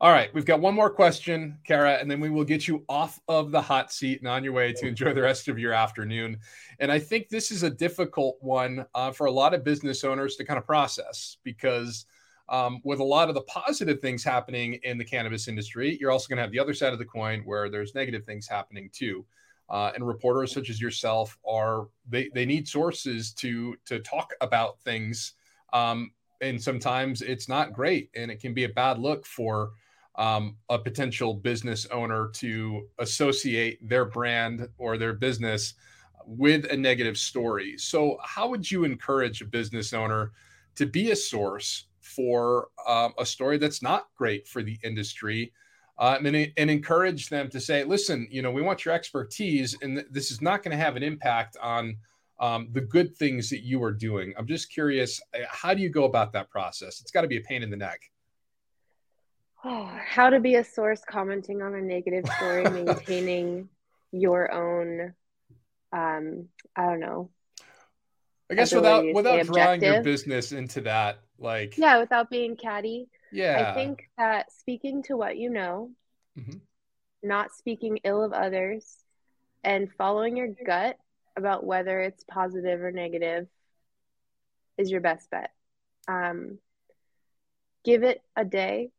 All 0.00 0.12
right. 0.12 0.32
We've 0.32 0.46
got 0.46 0.60
one 0.60 0.74
more 0.74 0.88
question, 0.88 1.58
Kara, 1.64 1.94
and 1.94 2.10
then 2.10 2.20
we 2.20 2.30
will 2.30 2.44
get 2.44 2.66
you 2.66 2.84
off 2.88 3.20
of 3.28 3.50
the 3.50 3.60
hot 3.60 3.92
seat 3.92 4.20
and 4.20 4.28
on 4.28 4.42
your 4.42 4.54
way 4.54 4.72
to 4.72 4.86
enjoy 4.86 5.12
the 5.12 5.20
rest 5.20 5.46
of 5.48 5.58
your 5.58 5.74
afternoon. 5.74 6.38
And 6.78 6.90
I 6.90 6.98
think 6.98 7.28
this 7.28 7.50
is 7.50 7.64
a 7.64 7.70
difficult 7.70 8.38
one 8.40 8.86
uh, 8.94 9.12
for 9.12 9.26
a 9.26 9.30
lot 9.30 9.52
of 9.52 9.62
business 9.62 10.02
owners 10.02 10.36
to 10.36 10.44
kind 10.44 10.58
of 10.58 10.66
process 10.66 11.36
because– 11.44 12.06
um, 12.50 12.80
with 12.82 12.98
a 12.98 13.04
lot 13.04 13.28
of 13.28 13.34
the 13.34 13.42
positive 13.42 14.00
things 14.00 14.24
happening 14.24 14.74
in 14.82 14.98
the 14.98 15.04
cannabis 15.04 15.46
industry, 15.46 15.96
you're 16.00 16.10
also 16.10 16.28
going 16.28 16.36
to 16.36 16.42
have 16.42 16.50
the 16.50 16.58
other 16.58 16.74
side 16.74 16.92
of 16.92 16.98
the 16.98 17.04
coin 17.04 17.42
where 17.44 17.70
there's 17.70 17.94
negative 17.94 18.24
things 18.24 18.48
happening 18.48 18.90
too. 18.92 19.24
Uh, 19.68 19.92
and 19.94 20.04
reporters 20.04 20.52
such 20.52 20.68
as 20.68 20.80
yourself 20.80 21.38
are 21.48 21.86
they, 22.08 22.28
they 22.34 22.44
need 22.44 22.66
sources 22.66 23.32
to 23.32 23.76
to 23.84 24.00
talk 24.00 24.32
about 24.40 24.80
things 24.80 25.34
um, 25.72 26.10
and 26.40 26.60
sometimes 26.60 27.22
it's 27.22 27.48
not 27.48 27.72
great 27.72 28.10
and 28.16 28.32
it 28.32 28.40
can 28.40 28.52
be 28.52 28.64
a 28.64 28.68
bad 28.70 28.98
look 28.98 29.24
for 29.24 29.70
um, 30.20 30.56
a 30.68 30.78
potential 30.78 31.34
business 31.34 31.86
owner 31.90 32.30
to 32.34 32.86
associate 32.98 33.76
their 33.88 34.04
brand 34.04 34.68
or 34.78 34.96
their 34.96 35.14
business 35.14 35.74
with 36.26 36.70
a 36.70 36.76
negative 36.76 37.16
story 37.16 37.76
so 37.78 38.18
how 38.22 38.48
would 38.48 38.70
you 38.70 38.84
encourage 38.84 39.40
a 39.40 39.46
business 39.46 39.92
owner 39.92 40.32
to 40.76 40.86
be 40.86 41.10
a 41.10 41.16
source 41.16 41.86
for 42.00 42.68
um, 42.86 43.12
a 43.18 43.26
story 43.26 43.58
that's 43.58 43.82
not 43.82 44.08
great 44.16 44.48
for 44.48 44.62
the 44.62 44.78
industry. 44.82 45.52
Uh, 45.98 46.16
and, 46.24 46.52
and, 46.56 46.70
encourage 46.70 47.28
them 47.28 47.50
to 47.50 47.60
say, 47.60 47.84
listen, 47.84 48.26
you 48.30 48.40
know, 48.40 48.50
we 48.50 48.62
want 48.62 48.86
your 48.86 48.94
expertise, 48.94 49.76
and 49.82 49.96
th- 49.96 50.06
this 50.10 50.30
is 50.30 50.40
not 50.40 50.62
going 50.62 50.70
to 50.70 50.82
have 50.82 50.96
an 50.96 51.02
impact 51.02 51.58
on 51.60 51.94
um, 52.40 52.68
the 52.72 52.80
good 52.80 53.14
things 53.16 53.50
that 53.50 53.60
you 53.60 53.82
are 53.84 53.92
doing. 53.92 54.32
I'm 54.38 54.46
just 54.46 54.72
curious, 54.72 55.20
uh, 55.34 55.40
how 55.46 55.74
do 55.74 55.82
you 55.82 55.90
go 55.90 56.04
about 56.04 56.32
that 56.32 56.48
process? 56.48 57.02
It's 57.02 57.10
got 57.10 57.20
to 57.20 57.28
be 57.28 57.36
a 57.36 57.42
pain 57.42 57.62
in 57.62 57.68
the 57.68 57.76
neck. 57.76 58.09
Oh, 59.64 59.90
how 60.06 60.30
to 60.30 60.40
be 60.40 60.56
a 60.56 60.64
source 60.64 61.02
commenting 61.08 61.62
on 61.62 61.74
a 61.74 61.80
negative 61.80 62.24
story, 62.36 62.64
maintaining 62.70 63.68
your 64.12 64.52
own, 64.52 65.14
um, 65.92 66.48
I 66.76 66.86
don't 66.86 67.00
know. 67.00 67.30
I 68.50 68.54
guess 68.54 68.74
without 68.74 69.04
without 69.14 69.46
drawing 69.46 69.80
your 69.80 70.02
business 70.02 70.50
into 70.50 70.80
that 70.80 71.20
like 71.38 71.78
yeah 71.78 71.98
without 71.98 72.28
being 72.30 72.56
catty 72.56 73.08
yeah 73.30 73.70
i 73.70 73.74
think 73.74 74.10
that 74.18 74.52
speaking 74.52 75.04
to 75.04 75.16
what 75.16 75.36
you 75.36 75.50
know 75.50 75.92
mm-hmm. 76.38 76.58
not 77.22 77.54
speaking 77.54 78.00
ill 78.04 78.22
of 78.22 78.32
others, 78.32 78.96
and 79.62 79.92
following 79.92 80.36
your 80.36 80.48
gut 80.48 80.96
about 81.36 81.64
whether 81.64 82.00
it's 82.00 82.24
positive 82.24 82.82
or 82.82 82.92
negative 82.92 83.46
is 84.78 84.90
your 84.90 85.00
best 85.00 85.30
bet. 85.30 85.50
Um, 86.08 86.58
give 87.84 88.02
it 88.02 88.22
a 88.36 88.44
day. 88.44 88.90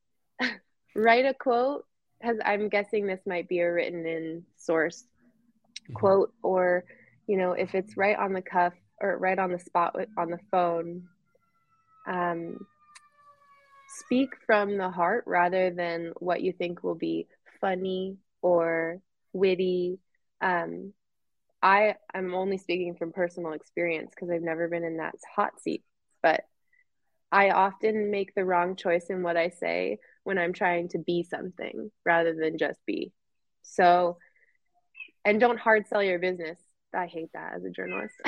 Write 0.96 1.26
a 1.26 1.34
quote, 1.34 1.86
because 2.20 2.38
I'm 2.44 2.70
guessing 2.70 3.06
this 3.06 3.22
might 3.26 3.48
be 3.48 3.60
a 3.60 3.72
written 3.72 4.06
in 4.06 4.44
source 4.58 5.04
mm-hmm. 5.84 5.94
quote, 5.94 6.34
or, 6.44 6.84
you 7.28 7.38
know, 7.38 7.54
if 7.54 7.76
it's 7.76 7.98
right 7.98 8.18
on 8.18 8.34
the 8.34 8.42
cuff 8.42 8.74
or 9.00 9.18
right 9.18 9.40
on 9.40 9.52
the 9.52 9.60
spot 9.60 9.96
on 10.18 10.30
the 10.30 10.40
phone, 10.52 11.04
um, 12.08 12.58
speak 14.00 14.30
from 14.46 14.78
the 14.78 14.90
heart 14.90 15.24
rather 15.28 15.70
than 15.70 16.14
what 16.20 16.42
you 16.42 16.54
think 16.54 16.84
will 16.84 16.96
be 16.96 17.28
funny 17.60 18.18
or 18.42 19.00
witty. 19.34 20.00
Um, 20.42 20.94
I 21.62 21.96
am 22.14 22.34
only 22.34 22.58
speaking 22.58 22.96
from 22.96 23.12
personal 23.12 23.54
experience 23.54 24.12
because 24.16 24.30
I've 24.32 24.42
never 24.42 24.68
been 24.68 24.84
in 24.84 24.98
that 24.98 25.16
hot 25.36 25.60
seat, 25.62 25.84
but 26.24 26.42
I 27.32 27.52
often 27.52 28.12
make 28.12 28.34
the 28.34 28.46
wrong 28.46 28.76
choice 28.76 29.06
in 29.10 29.24
what 29.24 29.38
I 29.38 29.50
say 29.50 30.00
when 30.24 30.38
I'm 30.38 30.54
trying 30.54 30.90
to 30.90 31.00
be 31.00 31.24
something 31.24 31.92
rather 32.06 32.34
than 32.36 32.58
just 32.58 32.80
be. 32.86 33.12
So, 33.64 34.18
and 35.26 35.40
don't 35.40 35.60
hard 35.60 35.88
sell 35.88 36.04
your 36.04 36.20
business. 36.20 36.58
I 36.94 37.08
hate 37.08 37.30
that 37.34 37.54
as 37.56 37.64
a 37.64 37.70
journalist. 37.70 38.14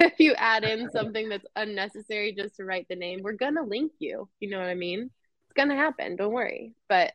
if 0.00 0.18
you 0.18 0.34
add 0.34 0.64
in 0.64 0.90
something 0.90 1.28
that's 1.28 1.46
unnecessary 1.54 2.32
just 2.32 2.56
to 2.56 2.64
write 2.64 2.86
the 2.88 2.96
name, 2.96 3.20
we're 3.22 3.32
going 3.32 3.54
to 3.54 3.62
link 3.62 3.92
you. 3.98 4.28
You 4.40 4.50
know 4.50 4.58
what 4.58 4.68
I 4.68 4.74
mean? 4.74 5.10
It's 5.46 5.54
going 5.54 5.68
to 5.68 5.76
happen. 5.76 6.16
Don't 6.16 6.32
worry. 6.32 6.74
But 6.88 7.12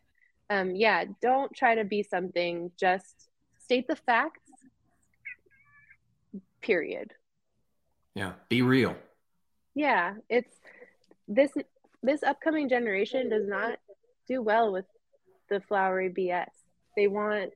um, 0.50 0.76
yeah, 0.76 1.06
don't 1.22 1.54
try 1.54 1.76
to 1.76 1.84
be 1.84 2.04
something. 2.04 2.72
Just 2.80 3.28
state 3.60 3.88
the 3.88 3.96
facts, 3.96 4.52
period. 6.62 7.12
Yeah. 8.14 8.34
Be 8.48 8.62
real. 8.62 8.96
Yeah. 9.74 10.14
It's 10.30 10.56
this, 11.28 11.52
this 12.02 12.24
upcoming 12.24 12.70
generation 12.70 13.30
does 13.30 13.48
not 13.48 13.80
do 14.28 14.42
well 14.42 14.72
with 14.72 14.86
the 15.50 15.62
flowery 15.62 16.10
BS. 16.10 16.50
They 16.96 17.08
want 17.08 17.52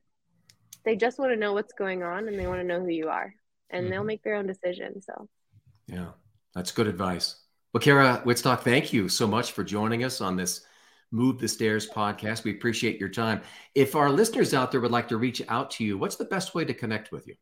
they 0.86 0.96
just 0.96 1.20
want 1.20 1.32
to 1.32 1.38
know 1.38 1.54
what's 1.54 1.74
going 1.74 2.04
on 2.04 2.28
and 2.28 2.40
they 2.40 2.48
want 2.48 2.62
to 2.62 2.68
know 2.68 2.80
who 2.80 2.90
you 2.90 3.10
are. 3.10 3.34
And 3.70 3.84
mm-hmm. 3.84 3.92
they'll 3.92 4.04
make 4.04 4.24
their 4.24 4.36
own 4.36 4.48
decision 4.48 5.02
so. 5.02 5.28
Yeah 5.88 6.10
that's 6.56 6.72
good 6.72 6.88
advice. 6.88 7.42
Well 7.74 7.82
kara 7.82 8.22
wittstock 8.26 8.62
thank 8.62 8.94
you 8.94 9.10
so 9.10 9.28
much 9.28 9.52
for 9.52 9.64
joining 9.64 10.04
us 10.04 10.22
on 10.22 10.36
this 10.36 10.66
move 11.12 11.40
the 11.40 11.48
stairs 11.48 11.90
podcast. 11.90 12.44
We 12.44 12.52
appreciate 12.52 13.00
your 13.00 13.10
time. 13.10 13.42
If 13.74 13.96
our 13.96 14.12
listeners 14.12 14.54
out 14.54 14.72
there 14.72 14.82
would 14.82 14.92
like 14.92 15.08
to 15.10 15.18
reach 15.18 15.42
out 15.48 15.72
to 15.72 15.84
you 15.84 15.98
what's 15.98 16.16
the 16.16 16.26
best 16.26 16.54
way 16.56 16.66
to 16.66 16.74
connect 16.74 17.12
with 17.12 17.28
you? 17.28 17.36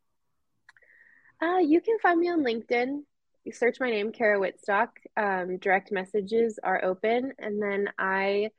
Uh, 1.41 1.59
you 1.59 1.81
can 1.81 1.99
find 1.99 2.19
me 2.19 2.29
on 2.29 2.43
linkedin. 2.43 3.03
You 3.43 3.51
search 3.53 3.79
my 3.79 3.89
name 3.89 4.11
kara 4.11 4.39
Whitstock. 4.39 4.89
um, 5.15 5.57
direct 5.57 5.91
messages 5.91 6.59
are 6.63 6.83
open. 6.83 7.31
And 7.39 7.61
then 7.61 7.89
i 7.97 8.51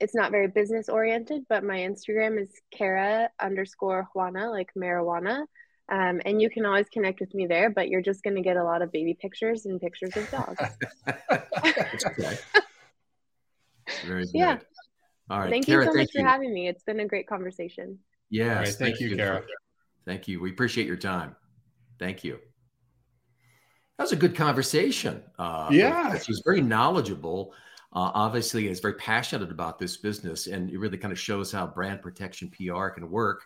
it's 0.00 0.14
not 0.14 0.30
very 0.30 0.48
business 0.48 0.88
oriented, 0.88 1.44
but 1.48 1.64
my 1.64 1.78
Instagram 1.78 2.40
is 2.40 2.50
Kara 2.70 3.30
underscore 3.40 4.08
Juana, 4.14 4.50
like 4.50 4.70
marijuana. 4.76 5.44
Um, 5.90 6.20
and 6.24 6.42
you 6.42 6.50
can 6.50 6.66
always 6.66 6.88
connect 6.88 7.20
with 7.20 7.32
me 7.34 7.46
there, 7.46 7.70
but 7.70 7.88
you're 7.88 8.02
just 8.02 8.22
going 8.22 8.36
to 8.36 8.42
get 8.42 8.56
a 8.56 8.64
lot 8.64 8.82
of 8.82 8.90
baby 8.92 9.14
pictures 9.14 9.66
and 9.66 9.80
pictures 9.80 10.16
of 10.16 10.30
dogs. 10.30 10.60
Very 14.04 14.24
good. 14.24 14.30
Yeah. 14.34 14.58
All 15.30 15.40
right. 15.40 15.50
Thank 15.50 15.66
Kara, 15.66 15.84
you 15.84 15.92
so 15.92 15.96
much 15.96 16.10
you. 16.12 16.22
for 16.22 16.26
having 16.26 16.52
me. 16.52 16.68
It's 16.68 16.82
been 16.82 17.00
a 17.00 17.06
great 17.06 17.28
conversation. 17.28 18.00
Yes. 18.30 18.56
Right, 18.56 18.66
thank, 18.66 18.78
thank, 18.98 19.00
you, 19.00 19.16
Kara. 19.16 19.44
Thank 20.04 20.28
you. 20.28 20.40
We 20.40 20.50
appreciate 20.50 20.86
your 20.86 20.96
time. 20.96 21.36
Thank 21.98 22.24
you. 22.24 22.38
That 23.96 24.04
was 24.04 24.12
a 24.12 24.16
good 24.16 24.34
conversation. 24.34 25.22
Uh, 25.38 25.68
yeah. 25.70 26.18
She 26.18 26.32
was 26.32 26.42
very 26.44 26.60
knowledgeable 26.60 27.54
uh, 27.92 28.10
obviously 28.14 28.68
is 28.68 28.80
very 28.80 28.94
passionate 28.94 29.50
about 29.50 29.78
this 29.78 29.96
business 29.96 30.46
and 30.46 30.70
it 30.70 30.78
really 30.78 30.98
kind 30.98 31.12
of 31.12 31.18
shows 31.18 31.52
how 31.52 31.66
brand 31.66 32.02
protection 32.02 32.50
PR 32.50 32.88
can 32.88 33.10
work 33.10 33.44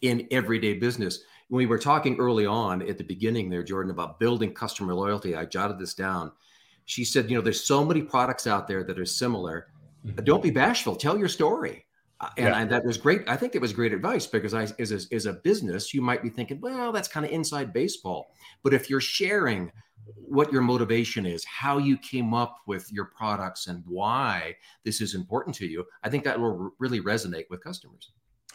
in 0.00 0.26
everyday 0.30 0.74
business. 0.74 1.20
When 1.48 1.58
we 1.58 1.66
were 1.66 1.78
talking 1.78 2.18
early 2.18 2.46
on 2.46 2.82
at 2.82 2.98
the 2.98 3.04
beginning 3.04 3.48
there, 3.48 3.62
Jordan, 3.62 3.90
about 3.90 4.18
building 4.18 4.52
customer 4.52 4.94
loyalty, 4.94 5.36
I 5.36 5.44
jotted 5.44 5.78
this 5.78 5.94
down. 5.94 6.32
She 6.84 7.04
said, 7.04 7.30
you 7.30 7.36
know, 7.36 7.42
there's 7.42 7.64
so 7.64 7.84
many 7.84 8.02
products 8.02 8.46
out 8.46 8.66
there 8.66 8.82
that 8.84 8.98
are 8.98 9.06
similar. 9.06 9.68
Mm-hmm. 10.04 10.24
Don't 10.24 10.42
be 10.42 10.50
bashful. 10.50 10.96
Tell 10.96 11.16
your 11.16 11.28
story. 11.28 11.86
Uh, 12.20 12.28
and, 12.36 12.46
yeah. 12.46 12.60
and, 12.60 12.70
that 12.70 12.84
was 12.84 12.96
great. 12.96 13.22
I 13.28 13.36
think 13.36 13.54
it 13.54 13.60
was 13.60 13.72
great 13.72 13.92
advice 13.92 14.26
because 14.26 14.54
I, 14.54 14.68
as, 14.78 14.92
a, 14.92 15.14
as 15.14 15.26
a 15.26 15.32
business, 15.34 15.92
you 15.92 16.00
might 16.00 16.22
be 16.22 16.28
thinking, 16.28 16.60
well, 16.60 16.92
that's 16.92 17.08
kind 17.08 17.26
of 17.26 17.32
inside 17.32 17.72
baseball. 17.72 18.32
But 18.62 18.74
if 18.74 18.88
you're 18.88 19.00
sharing 19.00 19.70
what 20.16 20.52
your 20.52 20.62
motivation 20.62 21.26
is, 21.26 21.44
how 21.44 21.78
you 21.78 21.96
came 21.98 22.34
up 22.34 22.58
with 22.66 22.90
your 22.92 23.06
products, 23.06 23.66
and 23.66 23.82
why 23.86 24.56
this 24.84 25.00
is 25.00 25.14
important 25.14 25.54
to 25.56 25.66
you, 25.66 25.84
I 26.02 26.08
think 26.08 26.24
that 26.24 26.40
will 26.40 26.72
really 26.78 27.00
resonate 27.00 27.44
with 27.50 27.62
customers. 27.62 28.12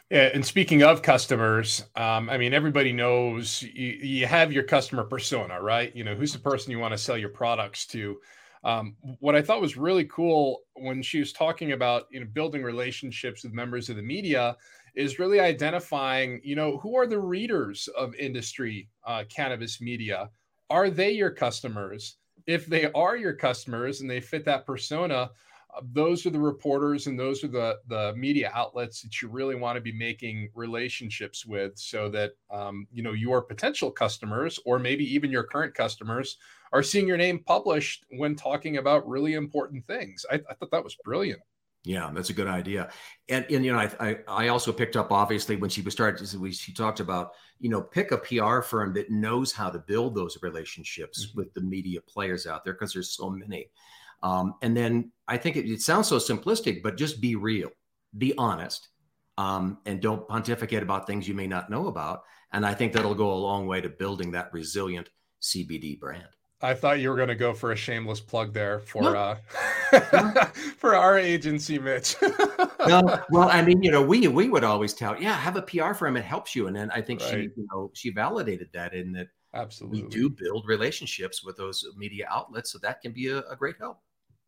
Yeah, 0.10 0.30
and 0.34 0.46
speaking 0.46 0.84
of 0.84 1.02
customers, 1.02 1.84
um, 1.98 2.30
I 2.30 2.38
mean, 2.38 2.54
everybody 2.54 2.94
knows 2.94 3.62
you, 3.62 3.98
you, 4.02 4.26
have 4.26 4.54
your 4.54 4.64
customer 4.64 5.04
persona, 5.04 5.62
right? 5.62 5.94
You 5.94 6.06
know, 6.06 6.16
who's 6.16 6.32
the 6.32 6.40
person 6.40 6.72
you 6.72 6.80
want 6.80 6.94
to 6.94 6.98
sell 6.98 7.18
your 7.18 7.30
products 7.30 7.86
to. 7.88 8.18
Um, 8.64 8.96
what 9.20 9.36
I 9.36 9.42
thought 9.42 9.62
was 9.62 9.78
really 9.78 10.06
cool 10.06 10.62
when 10.76 11.02
she 11.02 11.20
was 11.20 11.32
talking 11.32 11.74
about, 11.74 12.06
you 12.10 12.20
know, 12.22 12.26
building 12.26 12.64
relationships 12.64 13.44
with 13.44 13.54
members 13.54 13.90
of 13.90 13.98
the 13.98 14.02
media 14.02 14.56
is 14.96 15.20
really 15.20 15.40
identifying, 15.40 16.42
you 16.44 16.56
know, 16.56 16.78
who 16.78 16.98
are 16.98 17.06
the 17.06 17.20
readers 17.20 17.88
of 17.96 18.16
industry 18.16 18.90
uh, 19.06 19.24
cannabis 19.30 19.80
media 19.80 20.30
are 20.70 20.90
they 20.90 21.12
your 21.12 21.32
customers? 21.32 22.18
If 22.46 22.66
they 22.66 22.92
are 22.94 23.18
your 23.18 23.34
customers 23.34 24.02
and 24.02 24.10
they 24.10 24.22
fit 24.22 24.46
that 24.46 24.66
persona, 24.66 25.32
uh, 25.76 25.82
those 25.92 26.26
are 26.26 26.30
the 26.30 26.40
reporters 26.40 27.08
and 27.08 27.20
those 27.20 27.44
are 27.44 27.50
the 27.50 27.78
the 27.88 28.14
media 28.16 28.52
outlets 28.54 29.02
that 29.02 29.22
you 29.22 29.28
really 29.28 29.56
want 29.56 29.76
to 29.76 29.82
be 29.82 29.92
making 29.92 30.50
relationships 30.56 31.46
with 31.46 31.78
so 31.78 32.10
that 32.10 32.32
um, 32.50 32.88
you 32.92 33.04
know 33.04 33.12
your 33.12 33.42
potential 33.42 33.92
customers 33.92 34.60
or 34.66 34.80
maybe 34.80 35.04
even 35.14 35.30
your 35.30 35.44
current 35.44 35.74
customers 35.74 36.38
are 36.72 36.84
seeing 36.84 37.08
your 37.08 37.18
name 37.18 37.40
published 37.40 38.06
when 38.12 38.36
talking 38.36 38.78
about 38.78 39.08
really 39.08 39.34
important 39.34 39.86
things 39.86 40.26
i, 40.32 40.36
I 40.36 40.54
thought 40.54 40.72
that 40.72 40.84
was 40.84 40.96
brilliant 41.04 41.42
yeah, 41.88 42.12
that's 42.14 42.30
a 42.30 42.34
good 42.34 42.48
idea. 42.48 42.90
And, 43.30 43.46
and 43.50 43.64
you 43.64 43.72
know, 43.72 43.80
I, 43.80 43.90
I, 44.00 44.18
I 44.28 44.48
also 44.50 44.74
picked 44.74 44.98
up 44.98 45.10
obviously 45.10 45.56
when 45.56 45.70
she 45.70 45.82
was 45.82 45.94
started, 45.94 46.28
she 46.54 46.74
talked 46.74 47.00
about, 47.00 47.32
you 47.60 47.70
know, 47.70 47.82
pick 47.82 48.12
a 48.12 48.18
PR 48.18 48.60
firm 48.60 48.94
that 48.96 49.10
knows 49.10 49.54
how 49.54 49.70
to 49.70 49.80
build 49.80 50.14
those 50.14 50.38
relationships 50.42 51.28
mm-hmm. 51.28 51.40
with 51.40 51.54
the 51.54 51.62
media 51.62 52.02
players 52.02 52.46
out 52.46 52.66
there 52.66 52.74
because 52.74 52.92
there's 52.92 53.16
so 53.16 53.30
many. 53.30 53.70
Um, 54.22 54.56
and 54.62 54.76
then 54.76 55.12
I 55.30 55.38
think 55.38 55.56
it, 55.56 55.66
it, 55.66 55.82
sounds 55.82 56.10
so 56.10 56.18
simplistic, 56.18 56.84
but 56.84 56.98
just 56.98 57.22
be 57.22 57.36
real, 57.36 57.70
be 58.18 58.34
honest, 58.38 58.90
um, 59.38 59.78
and 59.86 60.02
don't 60.02 60.28
pontificate 60.28 60.84
about 60.84 61.08
things 61.08 61.26
you 61.26 61.36
may 61.36 61.48
not 61.48 61.70
know 61.70 61.88
about. 61.88 62.24
And 62.52 62.66
I 62.66 62.74
think 62.74 62.92
that'll 62.92 63.16
go 63.16 63.32
a 63.32 63.36
long 63.36 63.66
way 63.66 63.80
to 63.80 63.90
building 63.90 64.32
that 64.32 64.52
resilient 64.52 65.10
CBD 65.42 65.98
brand. 65.98 66.28
I 66.62 66.74
thought 66.74 67.00
you 67.00 67.10
were 67.10 67.16
going 67.16 67.28
to 67.28 67.36
go 67.36 67.54
for 67.54 67.72
a 67.72 67.76
shameless 67.76 68.20
plug 68.20 68.52
there 68.52 68.80
for 68.80 69.16
uh, 69.16 69.38
for 70.78 70.96
our 70.96 71.18
agency, 71.18 71.78
Mitch. 71.78 72.16
no, 72.88 73.20
well, 73.30 73.50
I 73.50 73.62
mean, 73.62 73.84
you 73.84 73.92
know, 73.92 74.02
we 74.02 74.28
we 74.28 74.50
would 74.50 74.64
always 74.64 74.94
tell, 74.94 75.22
yeah, 75.22 75.34
have 75.34 75.56
a 75.56 75.62
PR 75.62 75.94
firm; 75.94 76.18
it 76.18 76.26
helps 76.26 76.56
you. 76.56 76.66
And 76.68 76.76
then 76.76 76.90
I 76.92 77.02
think 77.02 77.22
right. 77.22 77.30
she, 77.30 77.38
you 77.42 77.68
know, 77.72 77.92
she 77.94 78.10
validated 78.10 78.70
that 78.74 78.94
in 78.94 79.12
that 79.14 79.28
absolutely 79.54 80.04
we 80.04 80.10
do 80.10 80.30
build 80.30 80.66
relationships 80.68 81.44
with 81.44 81.58
those 81.58 81.86
media 81.96 82.28
outlets, 82.30 82.72
so 82.72 82.80
that 82.80 83.02
can 83.02 83.12
be 83.12 83.28
a, 83.28 83.40
a 83.50 83.56
great 83.56 83.76
help. 83.80 84.00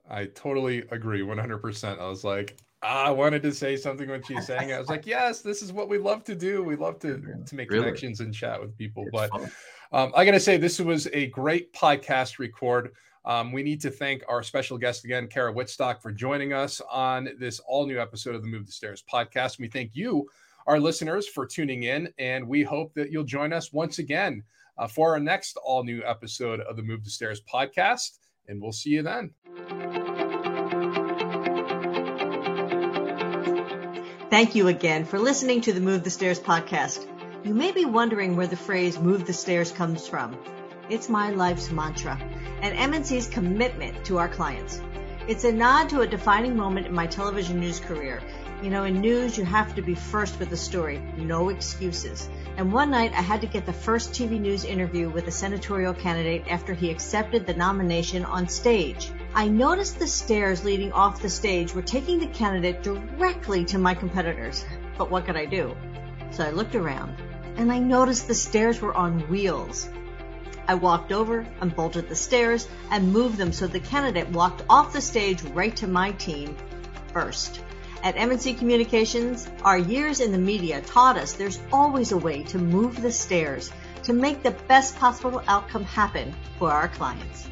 I 0.10 0.26
totally 0.26 0.80
agree, 0.89 1.22
one 1.22 1.38
hundred 1.38 1.60
percent. 1.60 2.00
I 2.00 2.08
was 2.08 2.24
like, 2.24 2.58
I 2.82 3.12
wanted 3.12 3.43
to 3.43 3.54
say 3.54 3.76
something 3.76 4.10
when 4.10 4.24
she's 4.24 4.47
saying 4.47 4.70
it. 4.70 4.74
I 4.74 4.80
was 4.80 4.89
like, 4.89 5.05
yes, 5.05 5.41
this 5.41 5.62
is 5.62 5.74
what 5.74 5.89
we 5.89 5.97
love 5.97 6.24
to 6.24 6.36
do. 6.36 6.64
We 6.64 6.76
love 6.76 6.97
to 6.99 7.22
to 7.45 7.55
make 7.55 7.70
really? 7.70 7.84
connections 7.84 8.22
and 8.22 8.34
chat 8.34 8.60
with 8.60 8.78
people. 8.78 9.03
It's 9.03 9.12
but 9.12 9.51
um, 9.92 10.12
I 10.16 10.26
got 10.26 10.32
to 10.32 10.40
say, 10.40 10.58
this 10.58 10.80
was 10.80 11.08
a 11.14 11.28
great 11.28 11.74
podcast 11.74 12.40
record. 12.40 12.92
Um, 13.26 13.52
we 13.52 13.64
need 13.64 13.82
to 13.82 13.92
thank 13.92 14.24
our 14.28 14.44
special 14.44 14.78
guest 14.78 15.04
again, 15.04 15.28
Kara 15.28 15.54
Whitstock, 15.54 16.02
for 16.02 16.12
joining 16.12 16.54
us 16.54 16.82
on 16.92 17.30
this 17.38 17.60
all 17.60 17.86
new 17.86 18.00
episode 18.00 18.36
of 18.36 18.42
the 18.42 18.48
Move 18.48 18.66
the 18.66 18.72
Stairs 18.72 19.04
podcast. 19.12 19.60
We 19.60 19.68
thank 19.68 19.96
you, 19.96 20.30
our 20.68 20.80
listeners, 20.80 21.28
for 21.28 21.46
tuning 21.46 21.84
in, 21.84 22.14
and 22.18 22.48
we 22.48 22.64
hope 22.64 22.94
that 22.94 23.12
you'll 23.12 23.24
join 23.24 23.52
us 23.52 23.74
once 23.74 24.00
again 24.00 24.44
uh, 24.78 24.88
for 24.88 25.12
our 25.12 25.20
next 25.20 25.58
all 25.58 25.84
new 25.84 26.02
episode 26.06 26.62
of 26.62 26.76
the 26.76 26.84
Move 26.84 27.04
the 27.04 27.10
Stairs 27.10 27.42
podcast. 27.42 28.18
And 28.48 28.62
we'll 28.62 28.72
see 28.72 28.92
you 28.92 29.04
then. 29.04 29.32
Thank 34.30 34.56
you 34.56 34.68
again 34.68 35.06
for 35.06 35.20
listening 35.20 35.62
to 35.62 35.74
the 35.74 35.82
Move 35.82 36.04
the 36.04 36.10
Stairs 36.10 36.40
podcast. 36.40 37.06
You 37.42 37.54
may 37.54 37.72
be 37.72 37.86
wondering 37.86 38.36
where 38.36 38.48
the 38.48 38.58
phrase 38.58 39.00
move 39.00 39.26
the 39.26 39.32
stairs 39.32 39.72
comes 39.72 40.06
from. 40.06 40.38
It's 40.90 41.08
my 41.08 41.30
life's 41.30 41.72
mantra 41.72 42.20
and 42.62 42.94
MNC's 42.94 43.28
commitment 43.28 44.04
to 44.06 44.18
our 44.18 44.28
clients. 44.28 44.82
It's 45.26 45.46
a 45.46 45.52
nod 45.52 45.88
to 45.90 46.02
a 46.02 46.08
defining 46.08 46.58
moment 46.58 46.88
in 46.88 46.94
my 46.94 47.08
television 47.08 47.62
news 47.62 47.80
career 47.80 48.22
You 48.62 48.70
know, 48.70 48.84
in 48.84 49.00
news, 49.00 49.38
you 49.38 49.46
have 49.46 49.74
to 49.76 49.82
be 49.82 49.96
first 49.96 50.38
with 50.38 50.50
the 50.50 50.58
story, 50.58 51.02
no 51.16 51.48
excuses. 51.48 52.28
And 52.58 52.74
one 52.74 52.92
night, 52.92 53.14
I 53.14 53.22
had 53.22 53.40
to 53.40 53.48
get 53.48 53.66
the 53.66 53.72
first 53.72 54.12
TV 54.12 54.38
news 54.38 54.66
interview 54.66 55.10
with 55.10 55.26
a 55.28 55.32
senatorial 55.32 55.94
candidate 55.94 56.44
after 56.50 56.74
he 56.74 56.92
accepted 56.92 57.48
the 57.48 57.54
nomination 57.54 58.26
on 58.26 58.50
stage. 58.50 59.12
I 59.34 59.48
noticed 59.48 59.98
the 59.98 60.08
stairs 60.08 60.66
leading 60.66 60.92
off 60.92 61.22
the 61.22 61.30
stage 61.30 61.74
were 61.74 61.82
taking 61.82 62.20
the 62.20 62.28
candidate 62.28 62.84
directly 62.84 63.64
to 63.66 63.78
my 63.78 63.94
competitors. 63.94 64.66
But 64.98 65.10
what 65.10 65.26
could 65.26 65.38
I 65.38 65.46
do? 65.46 65.74
So 66.32 66.44
I 66.44 66.50
looked 66.50 66.76
around 66.76 67.16
and 67.60 67.74
I 67.74 67.78
noticed 67.78 68.26
the 68.26 68.34
stairs 68.34 68.80
were 68.80 68.95
on 68.95 69.20
wheels. 69.28 69.89
I 70.66 70.76
walked 70.76 71.12
over, 71.12 71.45
unbolted 71.60 72.07
the 72.07 72.16
stairs, 72.16 72.70
and 72.89 73.12
moved 73.12 73.36
them 73.36 73.51
so 73.51 73.68
the 73.68 73.82
candidate 73.82 74.30
walked 74.30 74.64
off 74.70 74.93
the 74.93 75.01
stage 75.01 75.43
right 75.43 75.76
to 75.76 75.86
my 75.86 76.12
team 76.14 76.55
first. 77.12 77.60
At 78.01 78.16
MNC 78.16 78.57
Communications, 78.60 79.49
our 79.66 79.78
years 79.78 80.22
in 80.22 80.32
the 80.32 80.38
media 80.38 80.80
taught 80.80 81.18
us 81.18 81.34
there's 81.34 81.60
always 81.74 82.14
a 82.14 82.18
way 82.18 82.43
to 82.43 82.57
move 82.57 83.01
the 83.01 83.12
stairs 83.12 83.74
to 84.03 84.14
make 84.14 84.41
the 84.41 84.55
best 84.70 84.95
possible 84.95 85.43
outcome 85.49 85.84
happen 85.84 86.34
for 86.60 86.72
our 86.72 86.88
clients. 86.88 87.49